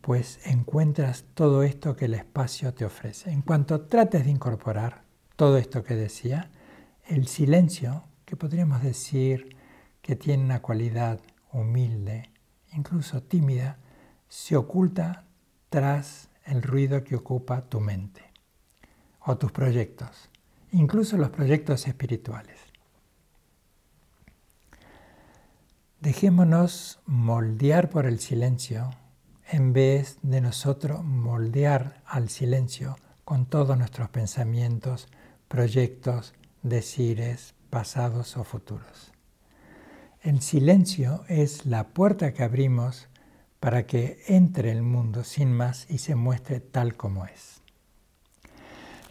pues 0.01 0.45
encuentras 0.45 1.23
todo 1.33 1.63
esto 1.63 1.95
que 1.95 2.05
el 2.05 2.13
espacio 2.13 2.73
te 2.73 2.83
ofrece. 2.83 3.31
En 3.31 3.41
cuanto 3.41 3.81
trates 3.87 4.25
de 4.25 4.31
incorporar 4.31 5.03
todo 5.37 5.57
esto 5.57 5.83
que 5.83 5.95
decía, 5.95 6.51
el 7.07 7.27
silencio, 7.27 8.03
que 8.25 8.35
podríamos 8.35 8.83
decir 8.83 9.55
que 10.01 10.17
tiene 10.17 10.43
una 10.43 10.61
cualidad 10.61 11.21
humilde, 11.53 12.29
incluso 12.73 13.23
tímida, 13.23 13.77
se 14.27 14.57
oculta 14.57 15.23
tras 15.69 16.29
el 16.45 16.61
ruido 16.61 17.03
que 17.05 17.15
ocupa 17.15 17.61
tu 17.61 17.79
mente 17.79 18.23
o 19.21 19.37
tus 19.37 19.53
proyectos, 19.53 20.29
incluso 20.73 21.15
los 21.15 21.29
proyectos 21.29 21.87
espirituales. 21.87 22.70
Dejémonos 26.01 26.99
moldear 27.05 27.91
por 27.91 28.07
el 28.07 28.19
silencio 28.19 28.89
en 29.47 29.71
vez 29.71 30.17
de 30.23 30.41
nosotros 30.41 31.03
moldear 31.03 32.01
al 32.07 32.29
silencio 32.29 32.97
con 33.23 33.45
todos 33.45 33.77
nuestros 33.77 34.09
pensamientos, 34.09 35.09
proyectos, 35.47 36.33
decires, 36.63 37.53
pasados 37.69 38.35
o 38.35 38.43
futuros. 38.43 39.11
El 40.23 40.41
silencio 40.41 41.23
es 41.27 41.67
la 41.67 41.89
puerta 41.89 42.33
que 42.33 42.41
abrimos 42.41 43.07
para 43.59 43.85
que 43.85 44.23
entre 44.25 44.71
el 44.71 44.81
mundo 44.81 45.23
sin 45.23 45.53
más 45.53 45.85
y 45.87 45.99
se 45.99 46.15
muestre 46.15 46.61
tal 46.61 46.95
como 46.97 47.25
es. 47.27 47.61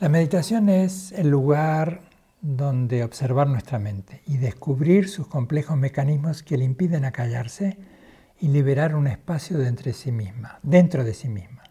La 0.01 0.09
meditación 0.09 0.69
es 0.69 1.13
el 1.13 1.31
lugar 1.31 2.10
donde 2.41 3.05
observar 3.05 3.49
nuestra 3.49 3.79
mente 3.79 4.23
y 4.27 4.39
descubrir 4.39 5.09
sus 5.09 5.27
complejos 5.27 5.77
mecanismos 5.77 6.43
que 6.43 6.57
le 6.57 6.65
impiden 6.65 7.05
acallarse 7.05 7.79
y 8.41 8.49
liberar 8.49 8.97
un 8.97 9.07
espacio 9.07 9.59
de 9.59 9.69
entre 9.69 9.93
sí 9.93 10.11
misma, 10.11 10.59
dentro 10.63 11.05
de 11.05 11.15
sí 11.15 11.29
misma. 11.29 11.65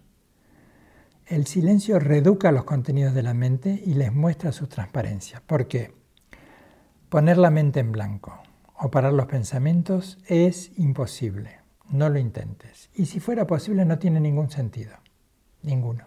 El 1.25 1.47
silencio 1.47 1.99
reeduca 1.99 2.51
los 2.51 2.63
contenidos 2.63 3.13
de 3.13 3.23
la 3.23 3.33
mente 3.33 3.81
y 3.85 3.93
les 3.93 4.13
muestra 4.13 4.51
su 4.51 4.67
transparencia. 4.67 5.41
¿Por 5.45 5.67
qué? 5.67 5.93
Poner 7.09 7.37
la 7.37 7.49
mente 7.49 7.79
en 7.79 7.91
blanco 7.91 8.39
o 8.75 8.91
parar 8.91 9.13
los 9.13 9.25
pensamientos 9.25 10.19
es 10.27 10.71
imposible. 10.77 11.59
No 11.89 12.09
lo 12.09 12.19
intentes. 12.19 12.89
Y 12.93 13.07
si 13.07 13.19
fuera 13.19 13.47
posible 13.47 13.85
no 13.85 13.97
tiene 13.97 14.19
ningún 14.19 14.51
sentido. 14.51 14.95
Ninguno. 15.63 16.05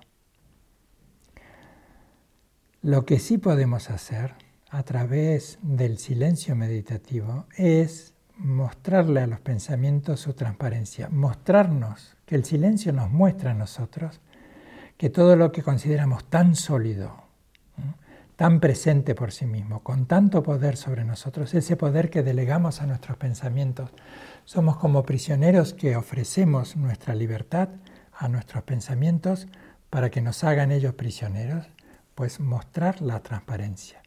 Lo 2.81 3.05
que 3.05 3.19
sí 3.19 3.39
podemos 3.39 3.91
hacer 3.91 4.35
a 4.73 4.83
través 4.85 5.59
del 5.61 5.99
silencio 5.99 6.57
meditativo 6.57 7.45
es 7.59 8.15
mostrarle 8.39 9.21
a 9.21 9.27
los 9.27 9.39
pensamientos 9.39 10.21
su 10.21 10.33
transparencia, 10.33 11.11
mostrarnos, 11.11 12.17
que 12.25 12.37
el 12.37 12.47
silencio 12.47 12.95
nos 12.95 13.11
muestra 13.11 13.51
a 13.51 13.55
nosotros 13.55 14.23
que 14.97 15.11
todo 15.11 15.37
lo 15.37 15.53
que 15.53 15.63
consideramos 15.63 16.25
tan 16.25 16.55
sólido, 16.57 17.25
tan 18.37 18.61
presente 18.61 19.15
por 19.15 19.31
sí 19.31 19.45
mismo, 19.45 19.81
con 19.83 20.07
tanto 20.07 20.43
poder 20.43 20.79
sobre 20.79 21.05
nosotros, 21.05 21.53
ese 21.53 21.77
poder 21.77 22.09
que 22.09 22.23
delegamos 22.23 22.81
a 22.81 22.87
nuestros 22.87 23.19
pensamientos, 23.19 23.91
somos 24.47 24.79
como 24.79 25.03
prisioneros 25.03 25.75
que 25.75 25.97
ofrecemos 25.97 26.77
nuestra 26.77 27.15
libertad 27.15 27.69
a 28.15 28.27
nuestros 28.29 28.63
pensamientos 28.63 29.49
para 29.91 30.11
que 30.11 30.23
nos 30.23 30.45
hagan 30.45 30.73
ellos 30.73 30.95
prisioneros, 30.95 31.67
pues 32.15 32.41
mostrar 32.41 33.03
la 33.03 33.21
transparencia. 33.21 34.03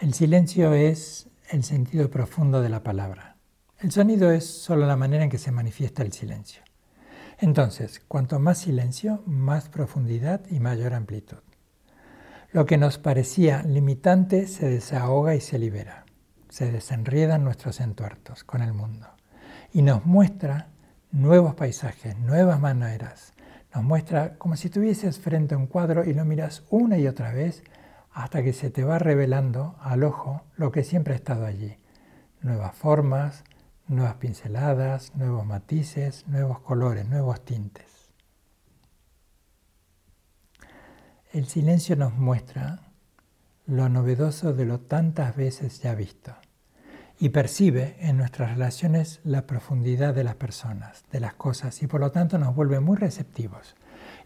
El 0.00 0.14
silencio 0.14 0.72
es 0.72 1.28
el 1.50 1.62
sentido 1.62 2.10
profundo 2.10 2.62
de 2.62 2.70
la 2.70 2.82
palabra. 2.82 3.36
El 3.80 3.92
sonido 3.92 4.32
es 4.32 4.46
solo 4.46 4.86
la 4.86 4.96
manera 4.96 5.24
en 5.24 5.28
que 5.28 5.36
se 5.36 5.52
manifiesta 5.52 6.02
el 6.02 6.10
silencio. 6.14 6.62
Entonces, 7.38 8.00
cuanto 8.08 8.38
más 8.38 8.56
silencio, 8.56 9.22
más 9.26 9.68
profundidad 9.68 10.40
y 10.48 10.58
mayor 10.58 10.94
amplitud. 10.94 11.42
Lo 12.50 12.64
que 12.64 12.78
nos 12.78 12.96
parecía 12.96 13.62
limitante 13.62 14.46
se 14.46 14.70
desahoga 14.70 15.34
y 15.34 15.42
se 15.42 15.58
libera. 15.58 16.06
Se 16.48 16.72
desenriedan 16.72 17.44
nuestros 17.44 17.78
entuertos 17.78 18.42
con 18.42 18.62
el 18.62 18.72
mundo 18.72 19.06
y 19.70 19.82
nos 19.82 20.06
muestra 20.06 20.70
nuevos 21.12 21.54
paisajes, 21.56 22.18
nuevas 22.18 22.58
maneras. 22.58 23.34
Nos 23.74 23.84
muestra 23.84 24.38
como 24.38 24.56
si 24.56 24.70
tuvieses 24.70 25.18
frente 25.18 25.54
a 25.54 25.58
un 25.58 25.66
cuadro 25.66 26.06
y 26.06 26.14
lo 26.14 26.24
miras 26.24 26.62
una 26.70 26.96
y 26.96 27.06
otra 27.06 27.34
vez 27.34 27.62
hasta 28.12 28.42
que 28.42 28.52
se 28.52 28.70
te 28.70 28.84
va 28.84 28.98
revelando 28.98 29.76
al 29.80 30.02
ojo 30.04 30.42
lo 30.56 30.72
que 30.72 30.84
siempre 30.84 31.14
ha 31.14 31.16
estado 31.16 31.46
allí. 31.46 31.76
Nuevas 32.40 32.74
formas, 32.74 33.44
nuevas 33.86 34.14
pinceladas, 34.14 35.14
nuevos 35.14 35.44
matices, 35.46 36.26
nuevos 36.26 36.60
colores, 36.60 37.08
nuevos 37.08 37.44
tintes. 37.44 38.10
El 41.32 41.46
silencio 41.46 41.96
nos 41.96 42.14
muestra 42.14 42.90
lo 43.66 43.88
novedoso 43.88 44.52
de 44.52 44.64
lo 44.64 44.80
tantas 44.80 45.36
veces 45.36 45.80
ya 45.80 45.94
visto 45.94 46.34
y 47.20 47.28
percibe 47.28 47.96
en 48.00 48.16
nuestras 48.16 48.50
relaciones 48.50 49.20
la 49.22 49.46
profundidad 49.46 50.14
de 50.14 50.24
las 50.24 50.34
personas, 50.36 51.04
de 51.12 51.20
las 51.20 51.34
cosas 51.34 51.82
y 51.82 51.86
por 51.86 52.00
lo 52.00 52.10
tanto 52.10 52.38
nos 52.38 52.54
vuelve 52.54 52.80
muy 52.80 52.96
receptivos 52.96 53.76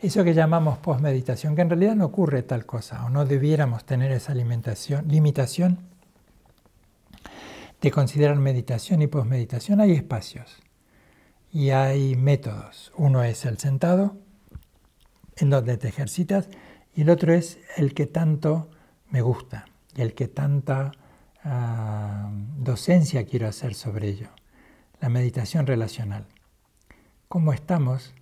eso 0.06 0.22
que 0.22 0.34
llamamos 0.34 0.78
postmeditación, 0.78 1.56
que 1.56 1.62
en 1.62 1.70
realidad 1.70 1.96
no 1.96 2.04
ocurre 2.04 2.42
tal 2.42 2.66
cosa, 2.66 3.06
o 3.06 3.10
no 3.10 3.24
debiéramos 3.24 3.84
tener 3.86 4.12
esa 4.12 4.32
alimentación, 4.32 5.08
limitación 5.08 5.78
de 7.80 7.90
considerar 7.90 8.36
meditación 8.36 9.00
y 9.00 9.06
postmeditación, 9.06 9.80
hay 9.80 9.92
espacios 9.92 10.58
y 11.50 11.70
hay 11.70 12.16
métodos. 12.16 12.92
Uno 12.96 13.22
es 13.22 13.46
el 13.46 13.58
sentado, 13.58 14.16
en 15.36 15.48
donde 15.48 15.78
te 15.78 15.88
ejercitas, 15.88 16.48
y 16.94 17.02
el 17.02 17.10
otro 17.10 17.32
es 17.32 17.58
el 17.76 17.94
que 17.94 18.06
tanto 18.06 18.70
me 19.08 19.22
gusta 19.22 19.64
y 19.96 20.02
el 20.02 20.14
que 20.14 20.28
tanta 20.28 20.92
ah, 21.42 22.30
docencia 22.58 23.24
quiero 23.24 23.48
hacer 23.48 23.74
sobre 23.74 24.08
ello, 24.08 24.28
la 25.00 25.08
meditación 25.08 25.66
relacional. 25.66 26.26
¿Cómo 27.28 27.52
estamos 27.52 28.14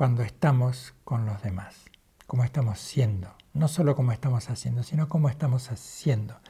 cuando 0.00 0.22
estamos 0.22 0.94
con 1.04 1.26
los 1.26 1.42
demás, 1.42 1.76
cómo 2.26 2.42
estamos 2.42 2.78
siendo, 2.78 3.34
no 3.52 3.68
solo 3.68 3.94
cómo 3.94 4.12
estamos 4.12 4.48
haciendo, 4.48 4.82
sino 4.82 5.10
cómo 5.10 5.28
estamos 5.28 5.70
haciendo. 5.70 6.40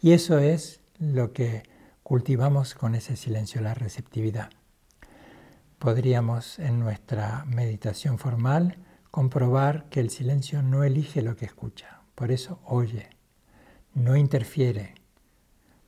Y 0.00 0.12
eso 0.12 0.38
es 0.38 0.82
lo 1.00 1.32
que 1.32 1.64
cultivamos 2.04 2.76
con 2.76 2.94
ese 2.94 3.16
silencio, 3.16 3.60
la 3.60 3.74
receptividad. 3.74 4.50
Podríamos 5.80 6.60
en 6.60 6.78
nuestra 6.78 7.44
meditación 7.44 8.18
formal 8.18 8.76
comprobar 9.10 9.88
que 9.88 9.98
el 9.98 10.08
silencio 10.08 10.62
no 10.62 10.84
elige 10.84 11.22
lo 11.22 11.34
que 11.34 11.46
escucha, 11.46 12.02
por 12.14 12.30
eso 12.30 12.60
oye, 12.64 13.10
no 13.94 14.14
interfiere, 14.14 14.94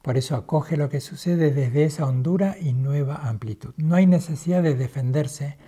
por 0.03 0.17
eso 0.17 0.35
acoge 0.35 0.77
lo 0.77 0.89
que 0.89 1.01
sucede 1.01 1.53
desde 1.53 1.85
esa 1.85 2.07
hondura 2.07 2.57
y 2.61 2.73
nueva 2.73 3.29
amplitud. 3.29 3.73
No 3.77 3.95
hay 3.95 4.07
necesidad 4.07 4.65
de 4.65 4.75
defenderse 4.75 5.59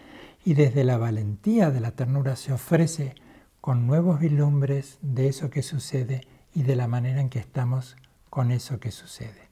y 0.46 0.54
desde 0.54 0.84
la 0.84 0.96
valentía 0.96 1.72
de 1.72 1.80
la 1.80 1.90
ternura 1.90 2.36
se 2.36 2.52
ofrece 2.52 3.16
con 3.60 3.88
nuevos 3.88 4.20
vislumbres 4.20 4.96
de 5.02 5.26
eso 5.26 5.50
que 5.50 5.64
sucede 5.64 6.20
y 6.54 6.62
de 6.62 6.76
la 6.76 6.86
manera 6.86 7.20
en 7.20 7.30
que 7.30 7.40
estamos 7.40 7.96
con 8.30 8.52
eso 8.52 8.78
que 8.78 8.92
sucede. 8.92 9.48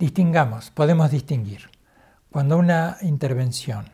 Distingamos, 0.00 0.72
podemos 0.72 1.12
distinguir 1.12 1.70
cuando 2.28 2.58
una 2.58 2.96
intervención, 3.02 3.84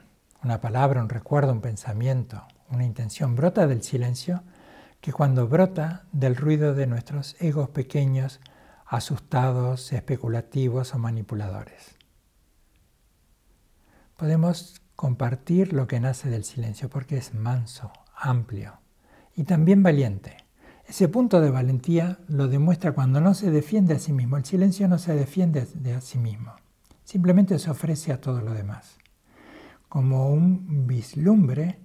una 0.43 0.63
palabra, 0.63 1.03
un 1.03 1.11
recuerdo, 1.11 1.53
un 1.53 1.61
pensamiento, 1.61 2.45
una 2.71 2.87
intención 2.87 3.37
brota 3.37 3.67
del 3.67 3.83
silencio, 3.83 4.43
que 5.03 5.13
cuando 5.13 5.49
brota 5.49 6.07
del 6.13 6.35
ruido 6.35 6.73
de 6.73 6.87
nuestros 6.87 7.37
egos 7.41 7.69
pequeños, 7.69 8.41
asustados, 8.87 9.93
especulativos 9.93 10.95
o 10.95 10.99
manipuladores. 10.99 11.98
Podemos 14.19 14.83
compartir 14.97 15.73
lo 15.73 15.87
que 15.87 16.01
nace 16.01 16.29
del 16.29 16.43
silencio 16.43 16.91
porque 16.91 17.17
es 17.17 17.35
manso, 17.35 17.93
amplio 18.17 18.81
y 19.37 19.45
también 19.45 19.85
valiente. 19.85 20.37
Ese 20.87 21.09
punto 21.09 21.41
de 21.41 21.51
valentía 21.51 22.19
lo 22.27 22.49
demuestra 22.49 22.93
cuando 22.93 23.21
no 23.21 23.33
se 23.33 23.53
defiende 23.53 23.95
a 23.95 24.01
sí 24.01 24.13
mismo. 24.13 24.37
El 24.37 24.45
silencio 24.45 24.89
no 24.89 24.99
se 24.99 25.15
defiende 25.15 25.69
de 25.73 25.95
a 25.95 26.01
sí 26.01 26.19
mismo. 26.19 26.53
Simplemente 27.05 27.59
se 27.61 27.71
ofrece 27.71 28.13
a 28.13 28.21
todo 28.21 28.41
lo 28.41 28.53
demás. 28.53 28.97
Como 29.89 30.31
un 30.31 30.89
vislumbre 30.89 31.79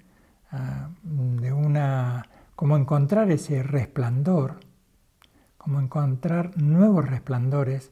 ah, 0.51 0.89
de 1.03 1.53
una. 1.53 2.25
como 2.55 2.75
encontrar 2.75 3.29
ese 3.29 3.61
resplandor 3.61 4.57
como 5.63 5.79
encontrar 5.79 6.57
nuevos 6.61 7.07
resplandores 7.07 7.89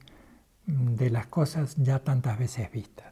de 0.65 1.09
las 1.09 1.27
cosas 1.27 1.75
ya 1.77 1.99
tantas 1.99 2.37
veces 2.37 2.69
vistas. 2.69 3.10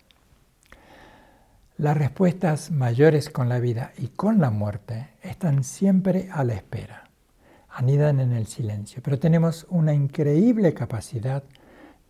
Las 1.80 1.98
respuestas 1.98 2.70
mayores 2.70 3.32
con 3.32 3.50
la 3.50 3.58
vida 3.60 3.94
y 3.98 4.10
con 4.10 4.39
la 4.39 4.52
muerte 4.52 5.08
están 5.24 5.63
siempre 5.63 6.30
a 6.32 6.44
la 6.44 6.54
espera, 6.54 7.10
anidan 7.70 8.20
en 8.20 8.34
el 8.34 8.46
silencio, 8.46 9.02
pero 9.02 9.18
tenemos 9.18 9.65
una 9.70 9.96
increíble 9.96 10.76
capacidad 10.76 11.42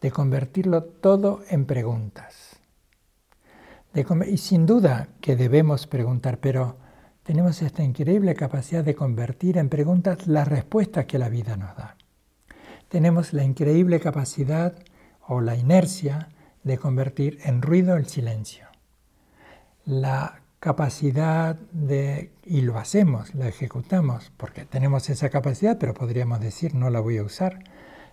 de 0.02 0.12
convertirlo 0.12 0.84
todo 0.84 1.44
en 1.50 1.66
preguntas. 1.66 2.60
y 4.28 4.38
sin 4.38 4.66
duda 4.66 5.08
que 5.22 5.38
debemos 5.38 5.88
preguntar, 5.88 6.40
pero 6.40 6.76
tenemos 7.24 7.62
esta 7.62 7.82
increíble 7.82 8.36
capacidad 8.36 8.84
de 8.84 8.96
convertir 8.96 9.58
en 9.58 9.70
preguntas 9.70 10.28
las 10.28 10.50
respuestas 10.50 11.06
que 11.06 11.18
la 11.18 11.30
vida 11.30 11.56
nos 11.56 11.78
da 11.78 11.96
tenemos 12.90 13.34
la 13.34 13.44
increíble 13.44 14.00
capacidad 14.00 14.74
o 15.28 15.42
la 15.42 15.56
inercia 15.56 16.30
de 16.64 16.78
convertir 16.78 17.40
en 17.44 17.62
ruido 17.62 17.96
el 17.96 18.08
silencio. 18.08 18.69
La 19.90 20.44
capacidad 20.60 21.56
de, 21.72 22.32
y 22.46 22.62
lo 22.62 22.78
hacemos, 22.78 23.34
la 23.34 23.48
ejecutamos, 23.48 24.32
porque 24.38 24.64
tenemos 24.64 25.10
esa 25.10 25.32
capacidad, 25.32 25.80
pero 25.80 25.96
podríamos 25.96 26.42
decir 26.42 26.76
no 26.76 26.92
la 26.92 27.00
voy 27.00 27.18
a 27.18 27.24
usar, 27.24 27.64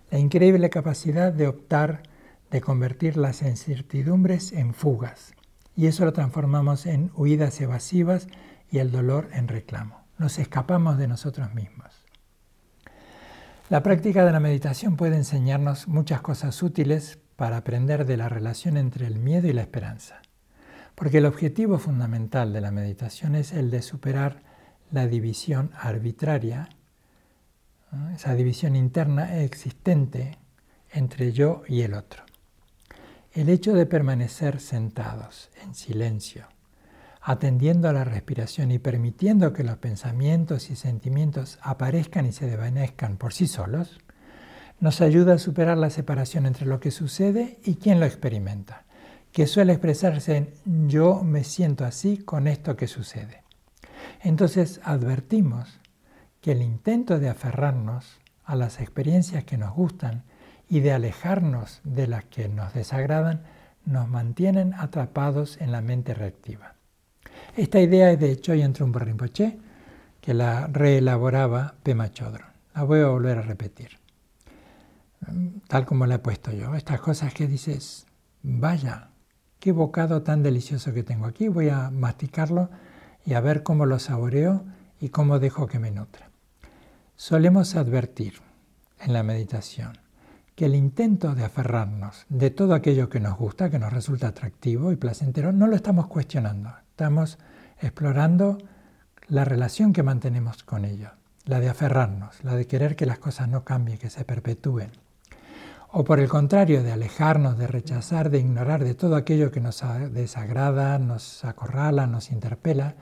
la 0.09 0.17
increíble 0.17 0.71
capacidad 0.71 1.31
de 1.31 1.47
optar, 1.47 2.01
de 2.49 2.61
convertir 2.61 3.15
las 3.15 3.43
incertidumbres 3.43 4.53
en 4.53 4.73
fugas. 4.73 5.35
Y 5.75 5.85
eso 5.85 6.03
lo 6.03 6.13
transformamos 6.13 6.87
en 6.87 7.11
huidas 7.13 7.61
evasivas 7.61 8.27
y 8.71 8.79
el 8.79 8.91
dolor 8.91 9.29
en 9.33 9.47
reclamo. 9.47 10.01
Nos 10.17 10.39
escapamos 10.39 10.97
de 10.97 11.07
nosotros 11.07 11.53
mismos. 11.53 12.07
La 13.69 13.83
práctica 13.83 14.25
de 14.25 14.31
la 14.31 14.39
meditación 14.39 14.95
puede 14.95 15.15
enseñarnos 15.15 15.87
muchas 15.87 16.21
cosas 16.21 16.63
útiles 16.63 17.19
para 17.35 17.57
aprender 17.57 18.07
de 18.07 18.17
la 18.17 18.29
relación 18.29 18.77
entre 18.77 19.05
el 19.05 19.19
miedo 19.19 19.47
y 19.47 19.53
la 19.53 19.61
esperanza. 19.61 20.23
Porque 20.97 21.19
el 21.19 21.27
objetivo 21.27 21.77
fundamental 21.77 22.51
de 22.53 22.59
la 22.59 22.71
meditación 22.71 23.35
es 23.35 23.53
el 23.53 23.69
de 23.69 23.83
superar 23.83 24.41
la 24.89 25.05
división 25.05 25.69
arbitraria, 25.75 26.69
esa 28.15 28.33
división 28.33 28.75
interna 28.75 29.43
existente 29.43 30.39
entre 30.91 31.33
yo 31.33 31.61
y 31.67 31.83
el 31.83 31.93
otro. 31.93 32.23
El 33.31 33.49
hecho 33.49 33.75
de 33.75 33.85
permanecer 33.85 34.59
sentados 34.59 35.51
en 35.61 35.75
silencio, 35.75 36.47
atendiendo 37.21 37.87
a 37.87 37.93
la 37.93 38.03
respiración 38.03 38.71
y 38.71 38.79
permitiendo 38.79 39.53
que 39.53 39.63
los 39.63 39.77
pensamientos 39.77 40.71
y 40.71 40.75
sentimientos 40.75 41.59
aparezcan 41.61 42.25
y 42.25 42.31
se 42.31 42.47
desvanezcan 42.47 43.17
por 43.17 43.33
sí 43.33 43.45
solos, 43.45 43.99
nos 44.79 45.01
ayuda 45.01 45.35
a 45.35 45.37
superar 45.37 45.77
la 45.77 45.91
separación 45.91 46.47
entre 46.47 46.65
lo 46.65 46.79
que 46.79 46.89
sucede 46.89 47.59
y 47.63 47.75
quien 47.75 47.99
lo 47.99 48.07
experimenta, 48.07 48.86
que 49.37 49.45
suele 49.45 49.73
expresarse 49.73 50.35
en 50.35 50.89
yo 50.89 51.21
me 51.23 51.43
siento 51.43 51.85
así 51.85 52.17
con 52.17 52.47
esto 52.47 52.75
que 52.75 52.87
sucede. 52.87 53.43
Entonces 54.23 54.81
advertimos 54.83 55.79
que 56.41 56.53
el 56.53 56.63
intento 56.63 57.19
de 57.19 57.29
aferrarnos 57.29 58.17
a 58.45 58.55
las 58.55 58.81
experiencias 58.81 59.43
que 59.43 59.59
nos 59.59 59.75
gustan 59.75 60.23
y 60.67 60.79
de 60.79 60.91
alejarnos 60.91 61.81
de 61.83 62.07
las 62.07 62.25
que 62.25 62.49
nos 62.49 62.73
desagradan 62.73 63.43
nos 63.85 64.07
mantienen 64.07 64.73
atrapados 64.73 65.61
en 65.61 65.71
la 65.71 65.83
mente 65.83 66.15
reactiva. 66.15 66.73
Esta 67.55 67.79
idea 67.79 68.11
es 68.11 68.19
de 68.19 68.41
Choyan 68.41 68.73
Trungpa 68.73 69.01
Rinpoche, 69.01 69.59
que 70.19 70.33
la 70.33 70.65
reelaboraba 70.65 71.75
Pema 71.83 72.09
Chodron. 72.09 72.47
La 72.73 72.81
voy 72.81 73.01
a 73.01 73.09
volver 73.09 73.37
a 73.37 73.43
repetir, 73.43 73.99
tal 75.67 75.85
como 75.85 76.07
la 76.07 76.15
he 76.15 76.19
puesto 76.19 76.51
yo. 76.51 76.73
Estas 76.73 77.01
cosas 77.01 77.35
que 77.35 77.45
dices, 77.45 78.07
vaya, 78.41 79.11
qué 79.67 79.73
bocado 79.73 80.21
tan 80.21 80.43
delicioso 80.43 80.93
que 80.93 81.03
tengo 81.03 81.25
aquí, 81.25 81.49
voy 81.49 81.67
a 81.67 81.89
masticarlo 81.89 82.69
y 83.25 83.33
a 83.33 83.41
ver 83.41 83.63
cómo 83.63 83.85
lo 83.85 83.99
saboreo 83.99 84.63
y 85.01 85.09
cómo 85.09 85.39
dejo 85.39 85.67
que 85.67 85.77
me 85.77 85.91
nutra. 85.91 86.29
Solemos 87.17 87.75
advertir 87.75 88.35
en 89.01 89.11
la 89.11 89.23
meditación 89.23 89.97
que 90.55 90.67
el 90.67 90.75
intento 90.75 91.35
de 91.35 91.43
aferrarnos 91.43 92.25
de 92.29 92.49
todo 92.49 92.75
aquello 92.75 93.09
que 93.09 93.19
nos 93.19 93.37
gusta, 93.37 93.69
que 93.69 93.77
nos 93.77 93.91
resulta 93.91 94.29
atractivo 94.29 94.93
y 94.93 94.95
placentero, 94.95 95.51
no 95.51 95.67
lo 95.67 95.75
estamos 95.75 96.07
cuestionando, 96.07 96.71
estamos 96.91 97.37
explorando 97.81 98.59
la 99.27 99.43
relación 99.43 99.91
que 99.91 100.01
mantenemos 100.01 100.63
con 100.63 100.85
ello, 100.85 101.09
la 101.43 101.59
de 101.59 101.67
aferrarnos, 101.67 102.41
la 102.45 102.55
de 102.55 102.67
querer 102.67 102.95
que 102.95 103.05
las 103.05 103.19
cosas 103.19 103.49
no 103.49 103.65
cambien, 103.65 103.97
que 103.97 104.09
se 104.09 104.23
perpetúen. 104.23 104.91
O 105.99 106.03
por 106.03 106.19
el 106.19 106.29
contrario, 106.29 106.83
de 106.83 106.91
alejarnos, 106.91 107.57
de 107.57 107.65
rechazar, 107.65 108.29
de 108.29 108.37
ignorar 108.37 108.83
de 108.83 108.93
todo 108.93 109.15
aquello 109.15 109.49
que 109.49 109.59
nos 109.59 109.83
desagrada, 110.11 110.99
nos 110.99 111.43
acorrala, 111.43 112.05
nos 112.05 112.29
interpela, 112.29 112.93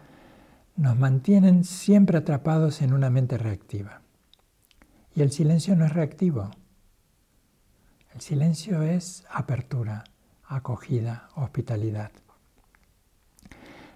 nos 0.77 0.97
mantienen 0.97 1.65
siempre 1.65 2.17
atrapados 2.17 2.81
en 2.81 2.93
una 2.93 3.09
mente 3.09 3.37
reactiva. 3.37 4.01
Y 5.13 5.23
el 5.23 5.33
silencio 5.33 5.75
no 5.75 5.83
es 5.83 5.91
reactivo, 5.91 6.51
el 8.13 8.21
silencio 8.21 8.81
es 8.81 9.25
apertura, 9.29 10.05
acogida, 10.45 11.27
hospitalidad. 11.35 12.11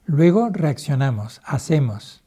Luego 0.03 0.49
reaccionamos, 0.51 1.39
hacemos, 1.45 2.21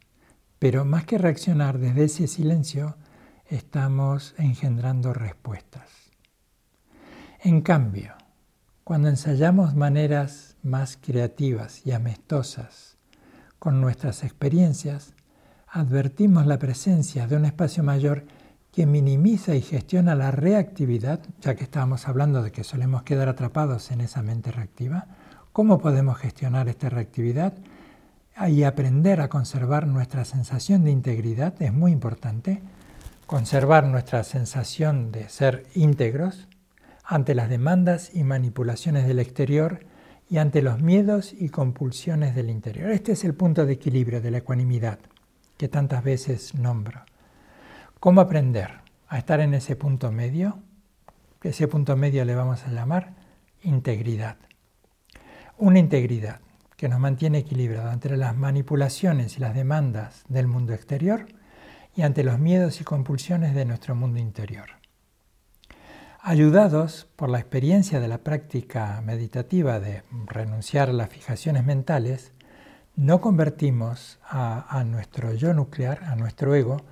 pero 0.59 0.87
más 0.87 1.05
que 1.05 1.19
reaccionar 1.19 1.79
desde 1.79 2.05
ese 2.05 2.27
silencio, 2.29 2.97
estamos 3.45 4.35
engendrando 4.39 5.13
respuestas. 5.13 6.02
En 7.45 7.61
cambio, 7.61 8.13
cuando 8.85 9.09
ensayamos 9.09 9.75
maneras 9.75 10.55
más 10.63 10.97
creativas 10.97 11.85
y 11.85 11.91
amistosas 11.91 12.99
con 13.59 13.81
nuestras 13.81 14.23
experiencias, 14.23 15.15
advertimos 15.67 16.47
la 16.47 16.61
presencia 16.61 17.27
de 17.27 17.35
un 17.35 17.45
espacio 17.45 17.83
mayor 17.83 18.27
que 18.71 18.87
minimiza 18.87 19.57
y 19.57 19.61
gestiona 19.61 20.15
la 20.15 20.31
reactividad, 20.31 21.19
ya 21.41 21.57
que 21.57 21.65
estábamos 21.65 22.07
hablando 22.07 22.45
de 22.45 22.53
que 22.53 22.63
solemos 22.63 23.03
quedar 23.03 23.29
atrapados 23.29 23.91
en 23.91 24.03
esa 24.03 24.23
mente 24.23 24.53
reactiva, 24.53 25.09
¿cómo 25.53 25.81
podemos 25.81 26.19
gestionar 26.19 26.69
esta 26.69 26.91
reactividad? 26.91 27.55
Y 28.47 28.63
aprender 28.63 29.21
a 29.21 29.29
conservar 29.29 29.89
nuestra 29.89 30.25
sensación 30.25 30.85
de 30.85 30.93
integridad 30.93 31.61
es 31.61 31.73
muy 31.73 31.91
importante, 31.91 32.63
conservar 33.27 33.85
nuestra 33.89 34.23
sensación 34.23 35.11
de 35.11 35.29
ser 35.29 35.67
íntegros 35.75 36.47
ante 37.05 37.35
las 37.35 37.49
demandas 37.49 38.15
y 38.15 38.25
manipulaciones 38.25 39.07
del 39.07 39.19
exterior 39.19 39.87
y 40.29 40.39
ante 40.39 40.63
los 40.63 40.81
miedos 40.81 41.33
y 41.33 41.49
compulsiones 41.51 42.35
del 42.35 42.49
interior. 42.49 42.91
Este 42.91 43.13
es 43.13 43.25
el 43.25 43.35
punto 43.35 43.67
de 43.67 43.75
equilibrio 43.75 44.21
de 44.21 44.31
la 44.31 44.39
ecuanimidad 44.39 44.99
que 45.57 45.69
tantas 45.69 46.03
veces 46.03 46.55
nombro. 46.55 47.03
¿Cómo 48.01 48.21
aprender 48.21 48.81
a 49.09 49.19
estar 49.19 49.41
en 49.41 49.55
ese 49.55 49.77
punto 49.77 50.11
medio? 50.11 50.59
ese 51.43 51.67
punto 51.67 51.97
medio 51.97 52.25
le 52.25 52.35
vamos 52.35 52.65
a 52.65 52.71
llamar 52.71 53.15
integridad. 53.63 54.37
Una 55.59 55.79
integridad 55.79 56.41
que 56.77 56.89
nos 56.89 57.01
mantiene 57.01 57.39
equilibrados 57.39 57.93
entre 57.93 58.17
las 58.17 58.37
manipulaciones 58.37 59.37
y 59.37 59.41
las 59.41 59.55
demandas 59.55 60.25
del 60.29 60.47
mundo 60.47 60.73
exterior 60.73 61.27
y 61.95 62.03
ante 62.03 62.25
los 62.25 62.39
miedos 62.39 62.81
y 62.81 62.85
compulsiones 62.85 63.55
de 63.55 63.65
nuestro 63.65 63.95
mundo 63.95 64.19
interior. 64.19 64.82
Ayudados 66.25 67.09
por 67.17 67.31
la 67.31 67.41
experiencia 67.41 67.99
de 67.99 68.07
la 68.07 68.19
práctica 68.19 69.03
meditativa 69.05 69.81
de 69.81 70.05
renunciar 70.27 70.89
a 70.89 70.93
las 70.93 71.09
fijaciones 71.09 71.65
mentales, 71.67 72.31
no 72.95 73.21
convertimos 73.21 74.21
a, 74.31 74.85
nuestro 74.87 75.35
yo 75.35 75.53
nuclear, 75.53 76.05
a 76.05 76.15
nuestro 76.15 76.55
ego, 76.55 76.85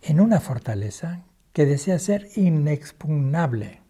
en 0.00 0.22
una 0.22 0.40
fortaleza 0.40 1.20
que 1.52 1.66
desea 1.66 1.98
ser 1.98 2.28
inexpugnable, 2.34 3.82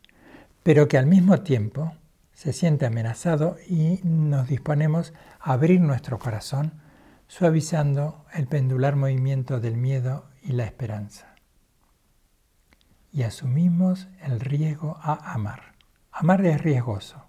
pero 0.64 0.88
que 0.88 0.98
al 0.98 1.06
mismo 1.06 1.42
tiempo 1.42 1.92
se 2.32 2.52
siente 2.52 2.84
amenazado 2.84 3.56
y 3.68 4.00
nos 4.02 4.48
disponemos 4.48 5.12
a 5.38 5.52
abrir 5.52 5.80
nuestro 5.80 6.18
corazón, 6.18 6.72
suavizando 7.28 8.24
el 8.34 8.48
pendular 8.48 8.96
movimiento 8.96 9.60
del 9.60 9.76
miedo 9.76 10.24
y 10.42 10.54
la 10.54 10.64
esperanza. 10.64 11.37
Y 13.18 13.24
asumimos 13.24 14.06
el 14.22 14.38
riesgo 14.38 14.96
a 15.02 15.32
amar. 15.32 15.74
Amar 16.12 16.46
es 16.46 16.62
riesgoso, 16.62 17.20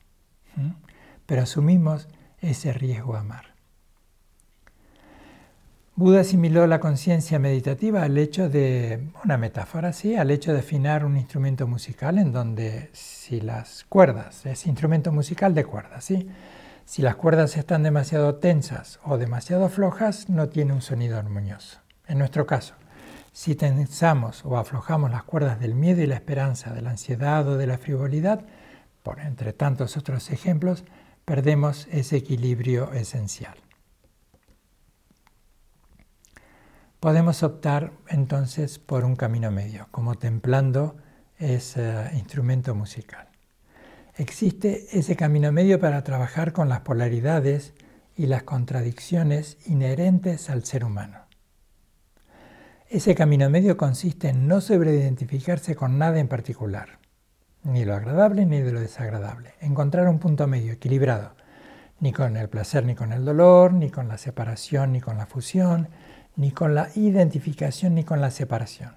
pero 1.25 1.41
asumimos 1.41 2.07
ese 2.41 2.73
riesgo 2.73 3.15
a 3.15 3.21
amar. 3.21 3.55
Buda 5.95 6.21
asimiló 6.21 6.67
la 6.67 6.79
conciencia 6.79 7.39
meditativa 7.39 8.03
al 8.03 8.19
hecho 8.19 8.49
de, 8.49 9.09
una 9.25 9.39
metáfora 9.39 9.89
así, 9.89 10.15
al 10.15 10.29
hecho 10.29 10.53
de 10.53 10.59
afinar 10.59 11.03
un 11.03 11.17
instrumento 11.17 11.65
musical 11.65 12.19
en 12.19 12.33
donde 12.33 12.91
si 12.93 13.41
las 13.41 13.83
cuerdas, 13.89 14.45
es 14.45 14.67
instrumento 14.67 15.11
musical 15.11 15.55
de 15.55 15.65
cuerdas, 15.65 16.05
¿sí? 16.05 16.29
si 16.85 17.01
las 17.01 17.15
cuerdas 17.15 17.57
están 17.57 17.81
demasiado 17.81 18.35
tensas 18.35 18.99
o 19.03 19.17
demasiado 19.17 19.69
flojas, 19.69 20.29
no 20.29 20.49
tiene 20.49 20.73
un 20.73 20.83
sonido 20.83 21.17
armonioso. 21.17 21.79
En 22.07 22.19
nuestro 22.19 22.45
caso, 22.45 22.75
si 23.31 23.55
tensamos 23.55 24.43
o 24.45 24.57
aflojamos 24.57 25.11
las 25.11 25.23
cuerdas 25.23 25.59
del 25.59 25.75
miedo 25.75 26.01
y 26.01 26.07
la 26.07 26.15
esperanza, 26.15 26.73
de 26.73 26.81
la 26.81 26.91
ansiedad 26.91 27.47
o 27.47 27.57
de 27.57 27.67
la 27.67 27.77
frivolidad, 27.77 28.45
por 29.03 29.19
entre 29.19 29.53
tantos 29.53 29.97
otros 29.97 30.29
ejemplos, 30.31 30.83
perdemos 31.25 31.87
ese 31.91 32.17
equilibrio 32.17 32.91
esencial. 32.93 33.55
Podemos 36.99 37.43
optar 37.43 37.93
entonces 38.07 38.77
por 38.77 39.05
un 39.05 39.15
camino 39.15 39.51
medio, 39.51 39.87
como 39.91 40.15
templando 40.15 40.97
ese 41.37 42.09
instrumento 42.13 42.75
musical. 42.75 43.29
Existe 44.17 44.85
ese 44.91 45.15
camino 45.15 45.53
medio 45.53 45.79
para 45.79 46.03
trabajar 46.03 46.51
con 46.51 46.67
las 46.67 46.81
polaridades 46.81 47.73
y 48.17 48.25
las 48.25 48.43
contradicciones 48.43 49.57
inherentes 49.65 50.49
al 50.49 50.65
ser 50.65 50.83
humano. 50.83 51.28
Ese 52.91 53.13
camino 53.13 53.51
medio 53.51 53.77
consiste 53.77 54.29
en 54.29 54.47
no 54.47 54.61
sobreidentificarse 54.61 55.75
con 55.75 55.99
nada 55.99 56.19
en 56.19 56.27
particular, 56.27 56.97
ni 57.61 57.85
lo 57.85 57.93
agradable 57.93 58.47
ni 58.47 58.61
de 58.61 58.71
lo 58.71 58.79
desagradable, 58.79 59.53
encontrar 59.61 60.07
un 60.07 60.17
punto 60.17 60.47
medio 60.47 60.73
equilibrado, 60.73 61.35
ni 61.99 62.11
con 62.13 62.35
el 62.35 62.49
placer 62.49 62.85
ni 62.85 62.95
con 62.95 63.13
el 63.13 63.23
dolor, 63.23 63.73
ni 63.73 63.91
con 63.91 64.07
la 64.07 64.17
separación 64.17 64.91
ni 64.91 65.01
con 65.01 65.19
la 65.19 65.27
fusión, 65.27 65.89
ni 66.35 66.49
con 66.49 66.73
la 66.73 66.89
identificación 66.95 67.93
ni 67.93 68.03
con 68.03 68.21
la 68.21 68.31
separación. 68.31 68.95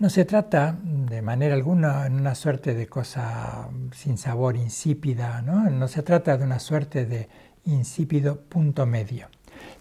No 0.00 0.10
se 0.10 0.24
trata 0.24 0.76
de 0.82 1.22
manera 1.22 1.54
alguna 1.54 2.06
en 2.06 2.14
una 2.14 2.34
suerte 2.34 2.74
de 2.74 2.88
cosa 2.88 3.68
sin 3.92 4.18
sabor, 4.18 4.56
insípida, 4.56 5.42
¿no? 5.42 5.70
no 5.70 5.86
se 5.86 6.02
trata 6.02 6.36
de 6.36 6.44
una 6.44 6.58
suerte 6.58 7.06
de 7.06 7.28
insípido 7.66 8.40
punto 8.40 8.84
medio, 8.84 9.28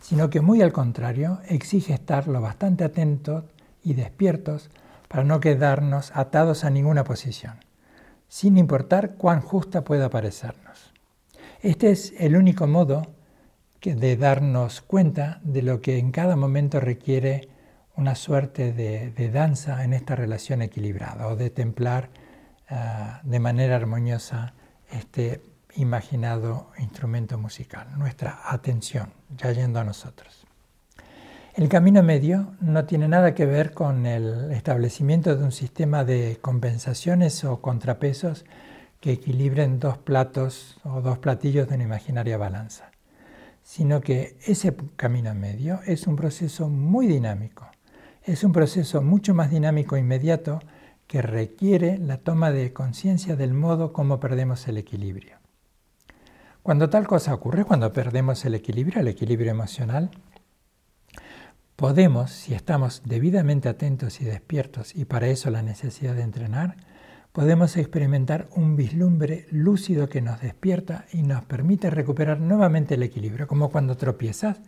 sino 0.02 0.30
que 0.30 0.42
muy 0.42 0.62
al 0.62 0.72
contrario 0.72 1.40
exige 1.48 1.94
estar 1.94 2.28
lo 2.28 2.42
bastante 2.42 2.84
atentos 2.84 3.44
y 3.84 3.94
despiertos 3.94 4.70
para 5.08 5.24
no 5.24 5.40
quedarnos 5.40 6.12
atados 6.16 6.64
a 6.64 6.70
ninguna 6.70 7.04
posición, 7.04 7.56
sin 8.28 8.58
importar 8.58 9.16
cuán 9.16 9.42
justa 9.42 9.84
pueda 9.84 10.10
parecernos. 10.10 10.94
Este 11.62 11.92
es 11.92 12.14
el 12.18 12.36
único 12.36 12.68
modo 12.68 13.08
de 13.82 14.18
darnos 14.18 14.82
cuenta 14.82 15.40
de 15.44 15.62
lo 15.62 15.82
que 15.82 15.98
en 15.98 16.12
cada 16.12 16.36
momento 16.36 16.80
requiere 16.80 17.50
una 17.96 18.16
suerte 18.16 18.74
de, 18.74 19.30
danza 19.30 19.84
en 19.84 19.94
esta 19.94 20.16
relación 20.16 20.62
equilibrada 20.62 21.28
o 21.28 21.36
de 21.36 21.50
templar 21.50 22.10
ah, 22.70 23.22
de 23.24 23.40
manera 23.40 23.76
armoniosa 23.76 24.54
este 24.90 25.42
imaginado 25.76 26.72
instrumento 26.80 27.38
musical, 27.38 27.88
nuestra 27.98 28.40
atención, 28.46 29.14
ya 29.38 29.52
yendo 29.52 29.80
a 29.80 29.84
nosotros. 29.84 30.46
El 31.56 31.70
camino 31.70 32.02
medio 32.02 32.56
no 32.62 32.86
tiene 32.86 33.08
nada 33.08 33.36
que 33.36 33.46
ver 33.46 33.74
con 33.74 34.06
el 34.06 34.52
establecimiento 34.52 35.36
de 35.36 35.44
un 35.44 35.52
sistema 35.52 36.04
de 36.04 36.40
compensaciones 36.42 37.44
o 37.44 37.62
contrapesos 37.62 38.46
que 39.00 39.12
equilibren 39.12 39.80
dos 39.80 39.98
platos 39.98 40.80
o 40.84 41.02
dos 41.02 41.20
platillos 41.20 41.68
de 41.68 41.76
una 41.76 41.84
imaginaria 41.84 42.38
balanza 42.38 42.94
sino 43.64 44.02
que 44.02 44.38
ese 44.46 44.76
camino 44.96 45.34
medio 45.34 45.80
es 45.88 46.06
un 46.06 46.16
proceso 46.16 46.70
muy 46.70 47.08
dinámico, 47.08 47.66
es 48.24 48.44
un 48.44 48.52
proceso 48.52 49.02
mucho 49.02 49.34
más 49.34 49.50
dinámico 49.50 49.96
e 49.96 50.02
inmediato 50.02 50.60
que 51.08 51.22
requiere 51.22 51.98
la 51.98 52.18
toma 52.18 52.52
de 52.52 52.74
conciencia 52.74 53.36
del 53.36 53.54
modo 53.54 53.94
como 53.94 54.20
perdemos 54.20 54.68
el 54.68 54.78
equilibrio. 54.78 55.43
Cuando 56.64 56.90
tal 56.90 57.06
cosa 57.06 57.34
ocurre, 57.34 57.66
cuando 57.66 57.92
perdemos 57.92 58.46
el 58.46 58.56
equilibrio, 58.56 59.02
el 59.02 59.10
equilibrio 59.10 59.52
emocional, 59.52 60.12
podemos, 61.76 62.32
si 62.32 62.54
estamos 62.54 63.02
debidamente 63.04 63.68
atentos 63.68 64.22
y 64.22 64.24
despiertos, 64.24 64.96
y 64.96 65.04
para 65.04 65.28
eso 65.28 65.50
la 65.50 65.62
necesidad 65.62 66.16
de 66.16 66.22
entrenar, 66.22 66.78
podemos 67.34 67.76
experimentar 67.76 68.48
un 68.56 68.78
vislumbre 68.78 69.46
lúcido 69.52 70.08
que 70.08 70.22
nos 70.22 70.40
despierta 70.40 71.04
y 71.12 71.24
nos 71.24 71.44
permite 71.44 71.90
recuperar 71.90 72.40
nuevamente 72.40 72.94
el 72.94 73.04
equilibrio, 73.04 73.46
como 73.46 73.70
cuando 73.70 73.98
tropiezas, 73.98 74.62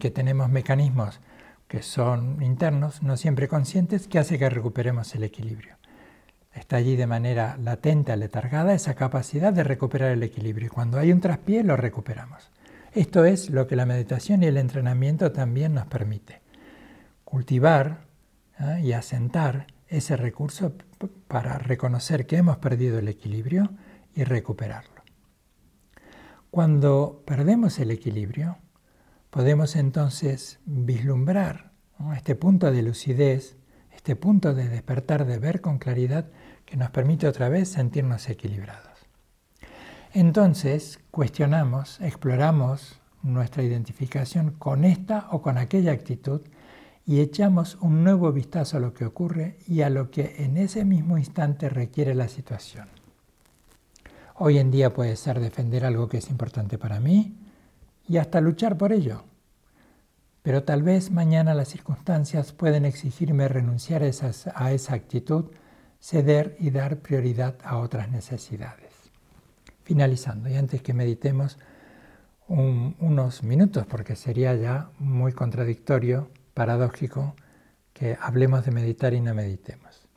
que 0.00 0.10
tenemos 0.10 0.50
mecanismos 0.50 1.20
que 1.68 1.82
son 1.82 2.42
internos, 2.42 3.00
no 3.04 3.16
siempre 3.16 3.46
conscientes, 3.46 4.08
que 4.08 4.18
hace 4.18 4.40
que 4.40 4.50
recuperemos 4.50 5.14
el 5.14 5.22
equilibrio. 5.22 5.76
Está 6.54 6.76
allí 6.76 6.96
de 6.96 7.06
manera 7.06 7.56
latente, 7.56 8.16
letargada, 8.16 8.74
esa 8.74 8.94
capacidad 8.94 9.52
de 9.52 9.64
recuperar 9.64 10.10
el 10.10 10.22
equilibrio. 10.22 10.66
Y 10.66 10.70
cuando 10.70 10.98
hay 10.98 11.12
un 11.12 11.20
traspié, 11.20 11.64
lo 11.64 11.76
recuperamos. 11.76 12.50
Esto 12.92 13.24
es 13.24 13.48
lo 13.48 13.66
que 13.66 13.76
la 13.76 13.86
meditación 13.86 14.42
y 14.42 14.46
el 14.46 14.58
entrenamiento 14.58 15.32
también 15.32 15.74
nos 15.74 15.86
permite. 15.86 16.42
Cultivar 17.24 18.04
y 18.82 18.92
asentar 18.92 19.66
ese 19.88 20.16
recurso 20.16 20.74
para 21.26 21.58
reconocer 21.58 22.26
que 22.26 22.36
hemos 22.36 22.58
perdido 22.58 22.98
el 22.98 23.08
equilibrio 23.08 23.70
y 24.14 24.24
recuperarlo. 24.24 25.02
Cuando 26.50 27.22
perdemos 27.26 27.78
el 27.78 27.90
equilibrio, 27.90 28.58
podemos 29.30 29.74
entonces 29.74 30.60
vislumbrar 30.66 31.72
este 32.14 32.34
punto 32.34 32.70
de 32.70 32.82
lucidez, 32.82 33.56
este 33.90 34.16
punto 34.16 34.52
de 34.52 34.68
despertar, 34.68 35.24
de 35.24 35.38
ver 35.38 35.60
con 35.60 35.78
claridad, 35.78 36.26
que 36.64 36.76
nos 36.76 36.90
permite 36.90 37.26
otra 37.26 37.48
vez 37.48 37.68
sentirnos 37.68 38.28
equilibrados. 38.28 38.92
Entonces 40.12 41.00
cuestionamos, 41.10 42.00
exploramos 42.00 43.00
nuestra 43.22 43.62
identificación 43.62 44.52
con 44.52 44.84
esta 44.84 45.28
o 45.30 45.42
con 45.42 45.58
aquella 45.58 45.92
actitud 45.92 46.42
y 47.04 47.20
echamos 47.20 47.76
un 47.80 48.04
nuevo 48.04 48.32
vistazo 48.32 48.76
a 48.76 48.80
lo 48.80 48.94
que 48.94 49.04
ocurre 49.04 49.58
y 49.66 49.82
a 49.82 49.90
lo 49.90 50.10
que 50.10 50.36
en 50.44 50.56
ese 50.56 50.84
mismo 50.84 51.18
instante 51.18 51.68
requiere 51.68 52.14
la 52.14 52.28
situación. 52.28 52.88
Hoy 54.36 54.58
en 54.58 54.70
día 54.70 54.92
puede 54.92 55.16
ser 55.16 55.40
defender 55.40 55.84
algo 55.84 56.08
que 56.08 56.18
es 56.18 56.30
importante 56.30 56.78
para 56.78 57.00
mí 57.00 57.36
y 58.08 58.16
hasta 58.16 58.40
luchar 58.40 58.76
por 58.76 58.92
ello. 58.92 59.24
Pero 60.42 60.64
tal 60.64 60.82
vez 60.82 61.10
mañana 61.10 61.54
las 61.54 61.68
circunstancias 61.68 62.52
pueden 62.52 62.84
exigirme 62.84 63.46
renunciar 63.46 64.02
a, 64.02 64.08
esa 64.72 64.94
actitud, 64.94 65.46
ceder 66.02 66.56
y 66.58 66.70
dar 66.70 66.98
prioridad 66.98 67.54
a 67.62 67.78
otras 67.78 68.10
necesidades. 68.10 68.92
Finalizando, 69.84 70.48
y 70.48 70.56
antes 70.56 70.82
que 70.82 70.92
meditemos 70.92 71.58
unos 72.48 73.44
minutos, 73.44 73.86
porque 73.86 74.16
sería 74.16 74.54
ya 74.56 74.90
muy 74.98 75.32
contradictorio 75.32 76.28
paradójico 76.54 77.34
que 77.92 78.18
hablemos 78.20 78.64
de 78.66 78.72
meditar 78.72 79.14
y 79.14 79.20
no 79.20 79.32
meditemos. 79.32 80.08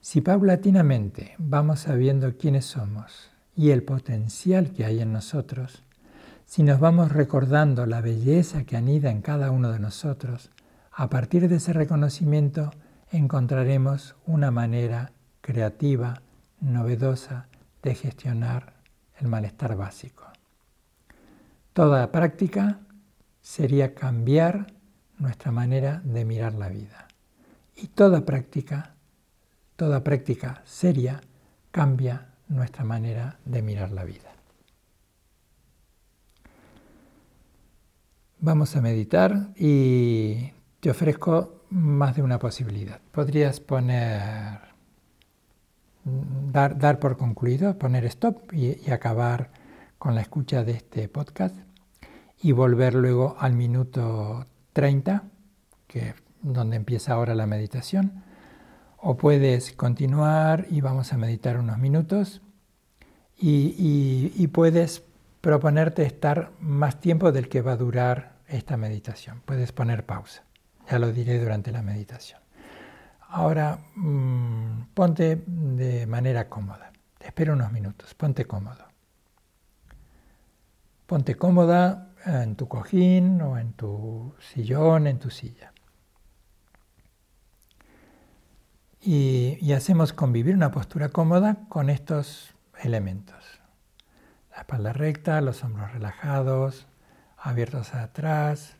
Si 0.00 0.20
paulatinamente 0.20 1.34
vamos 1.38 1.80
sabiendo 1.80 2.36
quiénes 2.36 2.66
somos 2.66 3.30
y 3.56 3.70
el 3.70 3.82
potencial 3.82 4.70
que 4.70 4.84
hay 4.84 5.00
en 5.00 5.12
nosotros, 5.12 5.82
si 6.44 6.62
nos 6.62 6.78
vamos 6.78 7.10
recordando 7.10 7.86
la 7.86 8.02
belleza 8.02 8.64
que 8.64 8.76
anida 8.76 9.10
en 9.10 9.22
cada 9.22 9.50
uno 9.50 9.72
de 9.72 9.80
nosotros, 9.80 10.50
a 10.92 11.08
partir 11.08 11.48
de 11.48 11.56
ese 11.56 11.72
reconocimiento 11.72 12.70
encontraremos 13.10 14.16
una 14.26 14.50
manera 14.50 15.12
creativa, 15.40 16.22
novedosa 16.60 17.46
de 17.82 17.94
gestionar 17.94 18.74
el 19.18 19.28
malestar 19.28 19.76
básico. 19.76 20.24
Toda 21.72 22.10
práctica 22.10 22.80
sería 23.40 23.94
cambiar 23.94 24.66
nuestra 25.18 25.52
manera 25.52 26.00
de 26.04 26.24
mirar 26.24 26.54
la 26.54 26.68
vida. 26.68 27.08
Y 27.76 27.88
toda 27.88 28.24
práctica, 28.24 28.94
toda 29.76 30.02
práctica 30.02 30.62
seria 30.64 31.20
cambia 31.70 32.28
nuestra 32.48 32.84
manera 32.84 33.38
de 33.44 33.62
mirar 33.62 33.92
la 33.92 34.04
vida. 34.04 34.32
Vamos 38.38 38.76
a 38.76 38.80
meditar 38.80 39.48
y 39.56 40.52
te 40.80 40.90
ofrezco 40.90 41.55
más 41.70 42.16
de 42.16 42.22
una 42.22 42.38
posibilidad. 42.38 43.00
Podrías 43.12 43.60
poner, 43.60 44.60
dar, 46.04 46.78
dar 46.78 46.98
por 46.98 47.16
concluido, 47.16 47.78
poner 47.78 48.04
stop 48.04 48.52
y, 48.52 48.90
acabar 48.90 49.50
con 49.98 50.14
la 50.14 50.20
escucha 50.20 50.64
de 50.64 50.72
este 50.72 51.08
podcast 51.08 51.56
y 52.40 52.52
volver 52.52 52.94
luego 52.94 53.36
al 53.38 53.54
minuto 53.54 54.46
30, 54.72 55.24
que 55.86 56.10
es 56.10 56.14
donde 56.42 56.76
empieza 56.76 57.14
ahora 57.14 57.34
la 57.34 57.46
meditación. 57.46 58.24
O 58.98 59.16
puedes 59.16 59.72
continuar 59.72 60.66
y 60.70 60.80
vamos 60.80 61.12
a 61.12 61.16
meditar 61.16 61.58
unos 61.58 61.78
minutos 61.78 62.42
y 63.38 64.46
puedes 64.48 65.02
proponerte 65.40 66.04
estar 66.04 66.50
más 66.58 67.00
tiempo 67.00 67.30
del 67.30 67.48
que 67.48 67.62
va 67.62 67.72
a 67.72 67.76
durar 67.76 68.36
esta 68.48 68.76
meditación. 68.76 69.42
Puedes 69.44 69.70
poner 69.72 70.04
pausa. 70.04 70.45
Ya 70.90 70.98
lo 70.98 71.12
diré 71.12 71.38
durante 71.38 71.72
la 71.72 71.82
meditación. 71.82 72.40
Ahora 73.28 73.78
mmm, 73.96 74.86
ponte 74.94 75.42
de 75.46 76.06
manera 76.06 76.48
cómoda. 76.48 76.92
Te 77.18 77.26
espero 77.26 77.54
unos 77.54 77.72
minutos. 77.72 78.14
Ponte 78.14 78.44
cómodo. 78.44 78.84
Ponte 81.06 81.34
cómoda 81.34 82.12
en 82.24 82.56
tu 82.56 82.68
cojín 82.68 83.40
o 83.42 83.58
en 83.58 83.72
tu 83.72 84.34
sillón, 84.38 85.06
en 85.06 85.18
tu 85.18 85.30
silla. 85.30 85.72
Y, 89.00 89.58
y 89.60 89.72
hacemos 89.72 90.12
convivir 90.12 90.54
una 90.54 90.72
postura 90.72 91.10
cómoda 91.10 91.58
con 91.68 91.90
estos 91.90 92.54
elementos 92.82 93.56
la 94.56 94.62
espalda 94.62 94.92
recta, 94.94 95.40
los 95.42 95.62
hombros 95.62 95.92
relajados, 95.92 96.86
abiertos 97.36 97.94
atrás, 97.94 98.76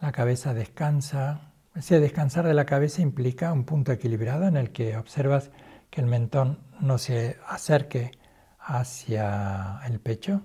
la 0.00 0.12
cabeza 0.12 0.54
descansa. 0.54 1.52
Ese 1.74 2.00
descansar 2.00 2.46
de 2.46 2.54
la 2.54 2.66
cabeza 2.66 3.02
implica 3.02 3.52
un 3.52 3.64
punto 3.64 3.92
equilibrado 3.92 4.46
en 4.46 4.56
el 4.56 4.70
que 4.70 4.96
observas 4.96 5.50
que 5.90 6.00
el 6.00 6.06
mentón 6.06 6.58
no 6.80 6.98
se 6.98 7.38
acerque 7.46 8.12
hacia 8.58 9.80
el 9.86 10.00
pecho, 10.00 10.42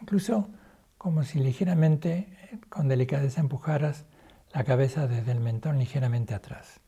incluso 0.00 0.48
como 0.96 1.24
si 1.24 1.38
ligeramente, 1.38 2.58
con 2.68 2.88
delicadeza, 2.88 3.40
empujaras 3.40 4.04
la 4.52 4.64
cabeza 4.64 5.06
desde 5.06 5.32
el 5.32 5.40
mentón 5.40 5.78
ligeramente 5.78 6.34
atrás. 6.34 6.80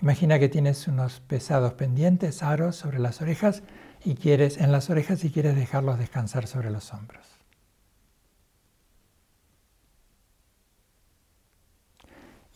Imagina 0.00 0.38
que 0.38 0.48
tienes 0.48 0.88
unos 0.88 1.20
pesados 1.20 1.74
pendientes, 1.74 2.42
aros 2.42 2.76
sobre 2.76 2.98
las 2.98 3.20
orejas 3.22 3.62
y 4.04 4.16
quieres 4.16 4.58
en 4.58 4.72
las 4.72 4.90
orejas 4.90 5.24
y 5.24 5.30
quieres 5.30 5.56
dejarlos 5.56 5.98
descansar 5.98 6.46
sobre 6.46 6.70
los 6.70 6.92
hombros. 6.92 7.33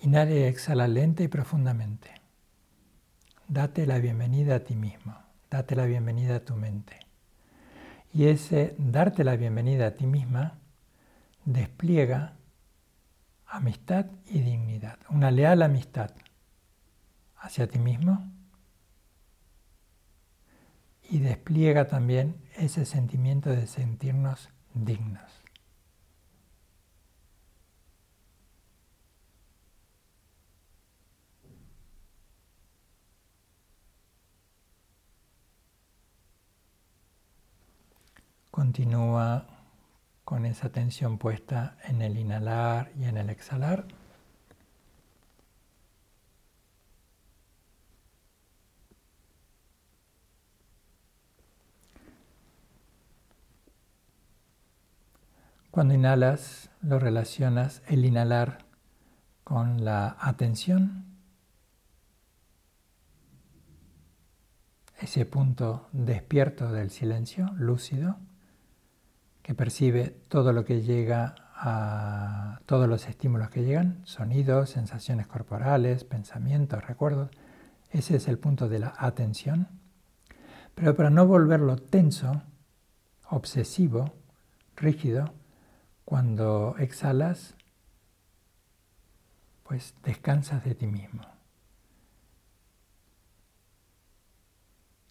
Inhala 0.01 0.31
y 0.31 0.43
exhala 0.45 0.87
lenta 0.87 1.23
y 1.23 1.29
profundamente. 1.29 2.11
Date 3.49 3.87
la 3.87 3.99
bienvenida 3.99 4.57
a 4.57 4.61
ti 4.61 4.77
mismo, 4.77 5.17
date 5.51 5.75
la 5.75 5.87
bienvenida 5.87 6.37
a 6.37 6.45
tu 6.45 6.55
mente. 6.55 7.01
Y 8.13 8.27
ese 8.27 8.75
darte 8.79 9.25
la 9.25 9.37
bienvenida 9.37 9.89
a 9.89 9.97
ti 9.97 10.07
misma 10.07 10.59
despliega 11.45 12.35
amistad 13.47 14.07
y 14.27 14.41
dignidad, 14.41 14.99
una 15.09 15.31
leal 15.31 15.63
amistad 15.63 16.11
hacia 17.37 17.67
ti 17.67 17.79
mismo 17.79 18.31
y 21.09 21.21
despliega 21.21 21.89
también 21.89 22.37
ese 22.57 22.85
sentimiento 22.85 23.51
de 23.51 23.67
sentirnos 23.67 24.51
dignos. 24.75 25.38
Continúa 38.59 39.47
con 40.25 40.45
esa 40.45 40.67
atención 40.67 41.17
puesta 41.17 41.77
en 41.85 42.03
el 42.03 42.19
inhalar 42.19 42.91
y 42.99 43.05
en 43.05 43.17
el 43.17 43.31
exhalar. 43.31 43.87
Cuando 55.71 55.95
inhalas, 55.95 56.69
lo 56.83 56.99
relacionas 56.99 57.83
el 57.87 58.05
inhalar 58.05 58.65
con 59.45 59.85
la 59.85 60.17
atención, 60.19 61.05
ese 65.01 65.25
punto 65.27 65.89
despierto 65.93 66.73
del 66.73 66.91
silencio, 66.91 67.53
lúcido, 67.55 68.19
que 69.49 69.55
percibe 69.55 70.11
todo 70.29 70.53
lo 70.53 70.67
que 70.67 70.83
llega 70.83 71.35
a 71.55 72.61
todos 72.67 72.87
los 72.87 73.09
estímulos 73.09 73.49
que 73.49 73.65
llegan, 73.65 74.03
sonidos, 74.05 74.69
sensaciones 74.69 75.27
corporales, 75.27 76.05
pensamientos, 76.05 76.87
recuerdos. 76.87 77.31
Ese 77.89 78.17
es 78.17 78.29
el 78.29 78.39
punto 78.39 78.69
de 78.69 78.81
la 78.81 78.93
atención. 78.99 79.69
Pero 80.75 80.95
para 80.95 81.09
no 81.09 81.27
volverlo 81.27 81.77
tenso, 81.79 82.43
obsesivo, 83.31 84.13
rígido, 84.77 85.33
cuando 86.05 86.77
exhalas, 86.79 87.55
pues 89.63 89.95
descansas 90.05 90.63
de 90.63 90.75
ti 90.75 90.89
mismo. 90.89 91.23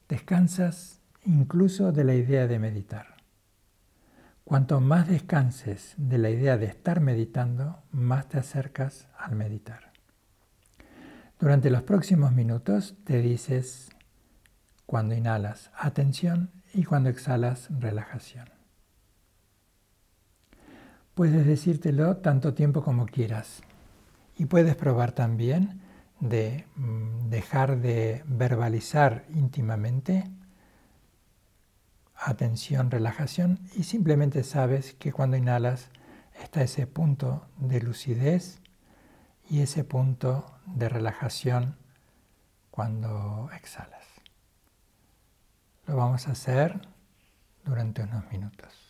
Descansas 0.07 1.01
incluso 1.25 1.91
de 1.91 2.03
la 2.03 2.13
idea 2.13 2.45
de 2.45 2.59
meditar. 2.59 3.16
Cuanto 4.47 4.79
más 4.79 5.09
descanses 5.09 5.93
de 5.97 6.17
la 6.17 6.29
idea 6.29 6.55
de 6.55 6.67
estar 6.67 7.01
meditando, 7.01 7.83
más 7.91 8.29
te 8.29 8.37
acercas 8.37 9.09
al 9.17 9.35
meditar. 9.35 9.91
Durante 11.37 11.69
los 11.69 11.81
próximos 11.81 12.31
minutos 12.31 12.95
te 13.03 13.21
dices 13.21 13.89
cuando 14.85 15.15
inhalas 15.15 15.69
atención 15.77 16.49
y 16.73 16.85
cuando 16.85 17.09
exhalas 17.09 17.67
relajación. 17.77 18.47
Puedes 21.13 21.45
decírtelo 21.45 22.15
tanto 22.15 22.53
tiempo 22.53 22.81
como 22.83 23.05
quieras. 23.05 23.63
Y 24.37 24.45
puedes 24.45 24.77
probar 24.77 25.11
también 25.11 25.81
de 26.21 26.67
mm, 26.77 27.27
dejar 27.27 27.81
de 27.81 28.23
verbalizar 28.25 29.25
íntimamente 29.27 30.23
atención, 32.17 32.91
relajación 32.91 33.59
y 33.75 33.83
simplemente 33.83 34.43
sabes 34.43 34.93
que 34.93 35.11
cuando 35.11 35.37
inhalas 35.37 35.89
está 36.41 36.61
ese 36.61 36.87
punto 36.87 37.47
de 37.57 37.81
lucidez 37.81 38.59
y 39.49 39.61
ese 39.61 39.83
punto 39.83 40.59
de 40.65 40.89
relajación 40.89 41.77
cuando 42.71 43.49
exhalas. 43.55 44.05
Lo 45.85 45.95
vamos 45.95 46.27
a 46.27 46.31
hacer 46.31 46.81
durante 47.63 48.03
unos 48.03 48.29
minutos. 48.31 48.86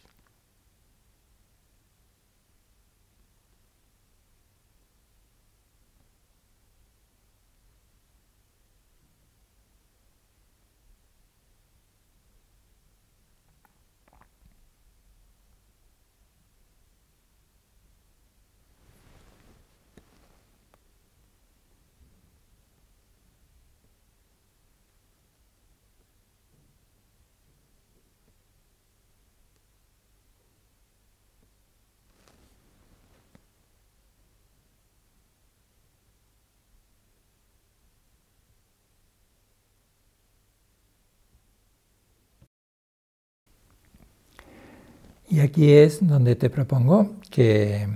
Y 45.38 45.40
aquí 45.40 45.72
es 45.72 46.00
donde 46.02 46.36
te 46.36 46.50
propongo 46.50 47.14
que 47.30 47.88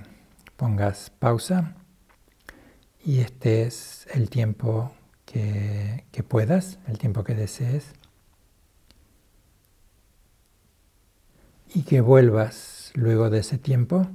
pongas 0.57 1.09
pausa 1.09 1.73
y 3.03 3.21
este 3.21 3.63
es 3.63 4.07
el 4.13 4.29
tiempo 4.29 4.91
que, 5.25 6.05
que 6.11 6.21
puedas, 6.21 6.77
el 6.87 6.99
tiempo 6.99 7.23
que 7.23 7.33
desees. 7.33 7.93
Y 11.73 11.81
que 11.81 12.01
vuelvas 12.01 12.91
luego 12.93 13.31
de 13.31 13.39
ese 13.39 13.57
tiempo 13.57 14.05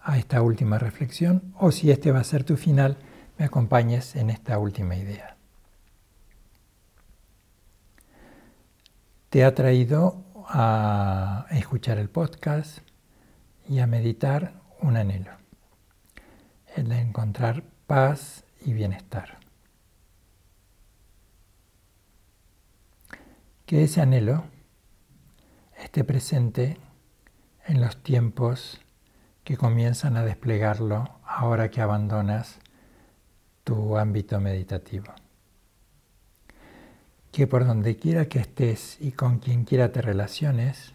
a 0.00 0.18
esta 0.18 0.42
última 0.42 0.80
reflexión 0.80 1.54
o 1.60 1.70
si 1.70 1.92
este 1.92 2.10
va 2.10 2.18
a 2.18 2.24
ser 2.24 2.42
tu 2.42 2.56
final, 2.56 2.96
me 3.38 3.44
acompañes 3.44 4.16
en 4.16 4.30
esta 4.30 4.58
última 4.58 4.96
idea. 4.96 5.36
Te 9.28 9.44
ha 9.44 9.54
traído 9.54 10.24
a 10.52 11.46
escuchar 11.50 11.98
el 11.98 12.10
podcast 12.10 12.78
y 13.68 13.78
a 13.78 13.86
meditar 13.86 14.54
un 14.80 14.96
anhelo, 14.96 15.30
el 16.74 16.88
de 16.88 16.98
encontrar 16.98 17.62
paz 17.86 18.44
y 18.60 18.72
bienestar. 18.72 19.38
Que 23.64 23.84
ese 23.84 24.00
anhelo 24.00 24.42
esté 25.78 26.02
presente 26.02 26.78
en 27.66 27.80
los 27.80 28.02
tiempos 28.02 28.80
que 29.44 29.56
comienzan 29.56 30.16
a 30.16 30.24
desplegarlo 30.24 31.20
ahora 31.24 31.70
que 31.70 31.80
abandonas 31.80 32.58
tu 33.62 33.96
ámbito 33.96 34.40
meditativo. 34.40 35.14
Que 37.32 37.46
por 37.46 37.66
donde 37.66 37.96
quiera 37.96 38.26
que 38.26 38.40
estés 38.40 38.96
y 39.00 39.12
con 39.12 39.38
quien 39.38 39.64
quiera 39.64 39.92
te 39.92 40.02
relaciones, 40.02 40.94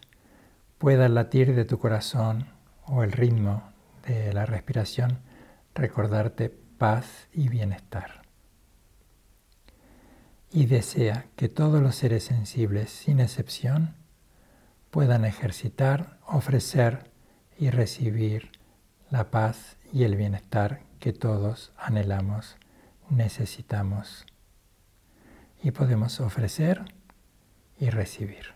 pueda 0.78 1.06
el 1.06 1.14
latir 1.14 1.54
de 1.54 1.64
tu 1.64 1.78
corazón 1.78 2.46
o 2.86 3.02
el 3.02 3.12
ritmo 3.12 3.62
de 4.06 4.32
la 4.32 4.46
respiración 4.46 5.20
recordarte 5.74 6.50
paz 6.50 7.28
y 7.32 7.48
bienestar. 7.48 8.22
Y 10.50 10.66
desea 10.66 11.26
que 11.36 11.48
todos 11.48 11.82
los 11.82 11.96
seres 11.96 12.24
sensibles, 12.24 12.90
sin 12.90 13.20
excepción, 13.20 13.94
puedan 14.90 15.24
ejercitar, 15.24 16.18
ofrecer 16.26 17.10
y 17.58 17.70
recibir 17.70 18.52
la 19.10 19.30
paz 19.30 19.76
y 19.92 20.04
el 20.04 20.16
bienestar 20.16 20.80
que 21.00 21.12
todos 21.12 21.72
anhelamos, 21.76 22.56
necesitamos 23.10 24.24
y 25.66 25.72
podemos 25.72 26.20
ofrecer 26.20 26.80
y 27.76 27.90
recibir. 27.90 28.54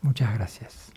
Muchas 0.00 0.34
gracias. 0.34 0.92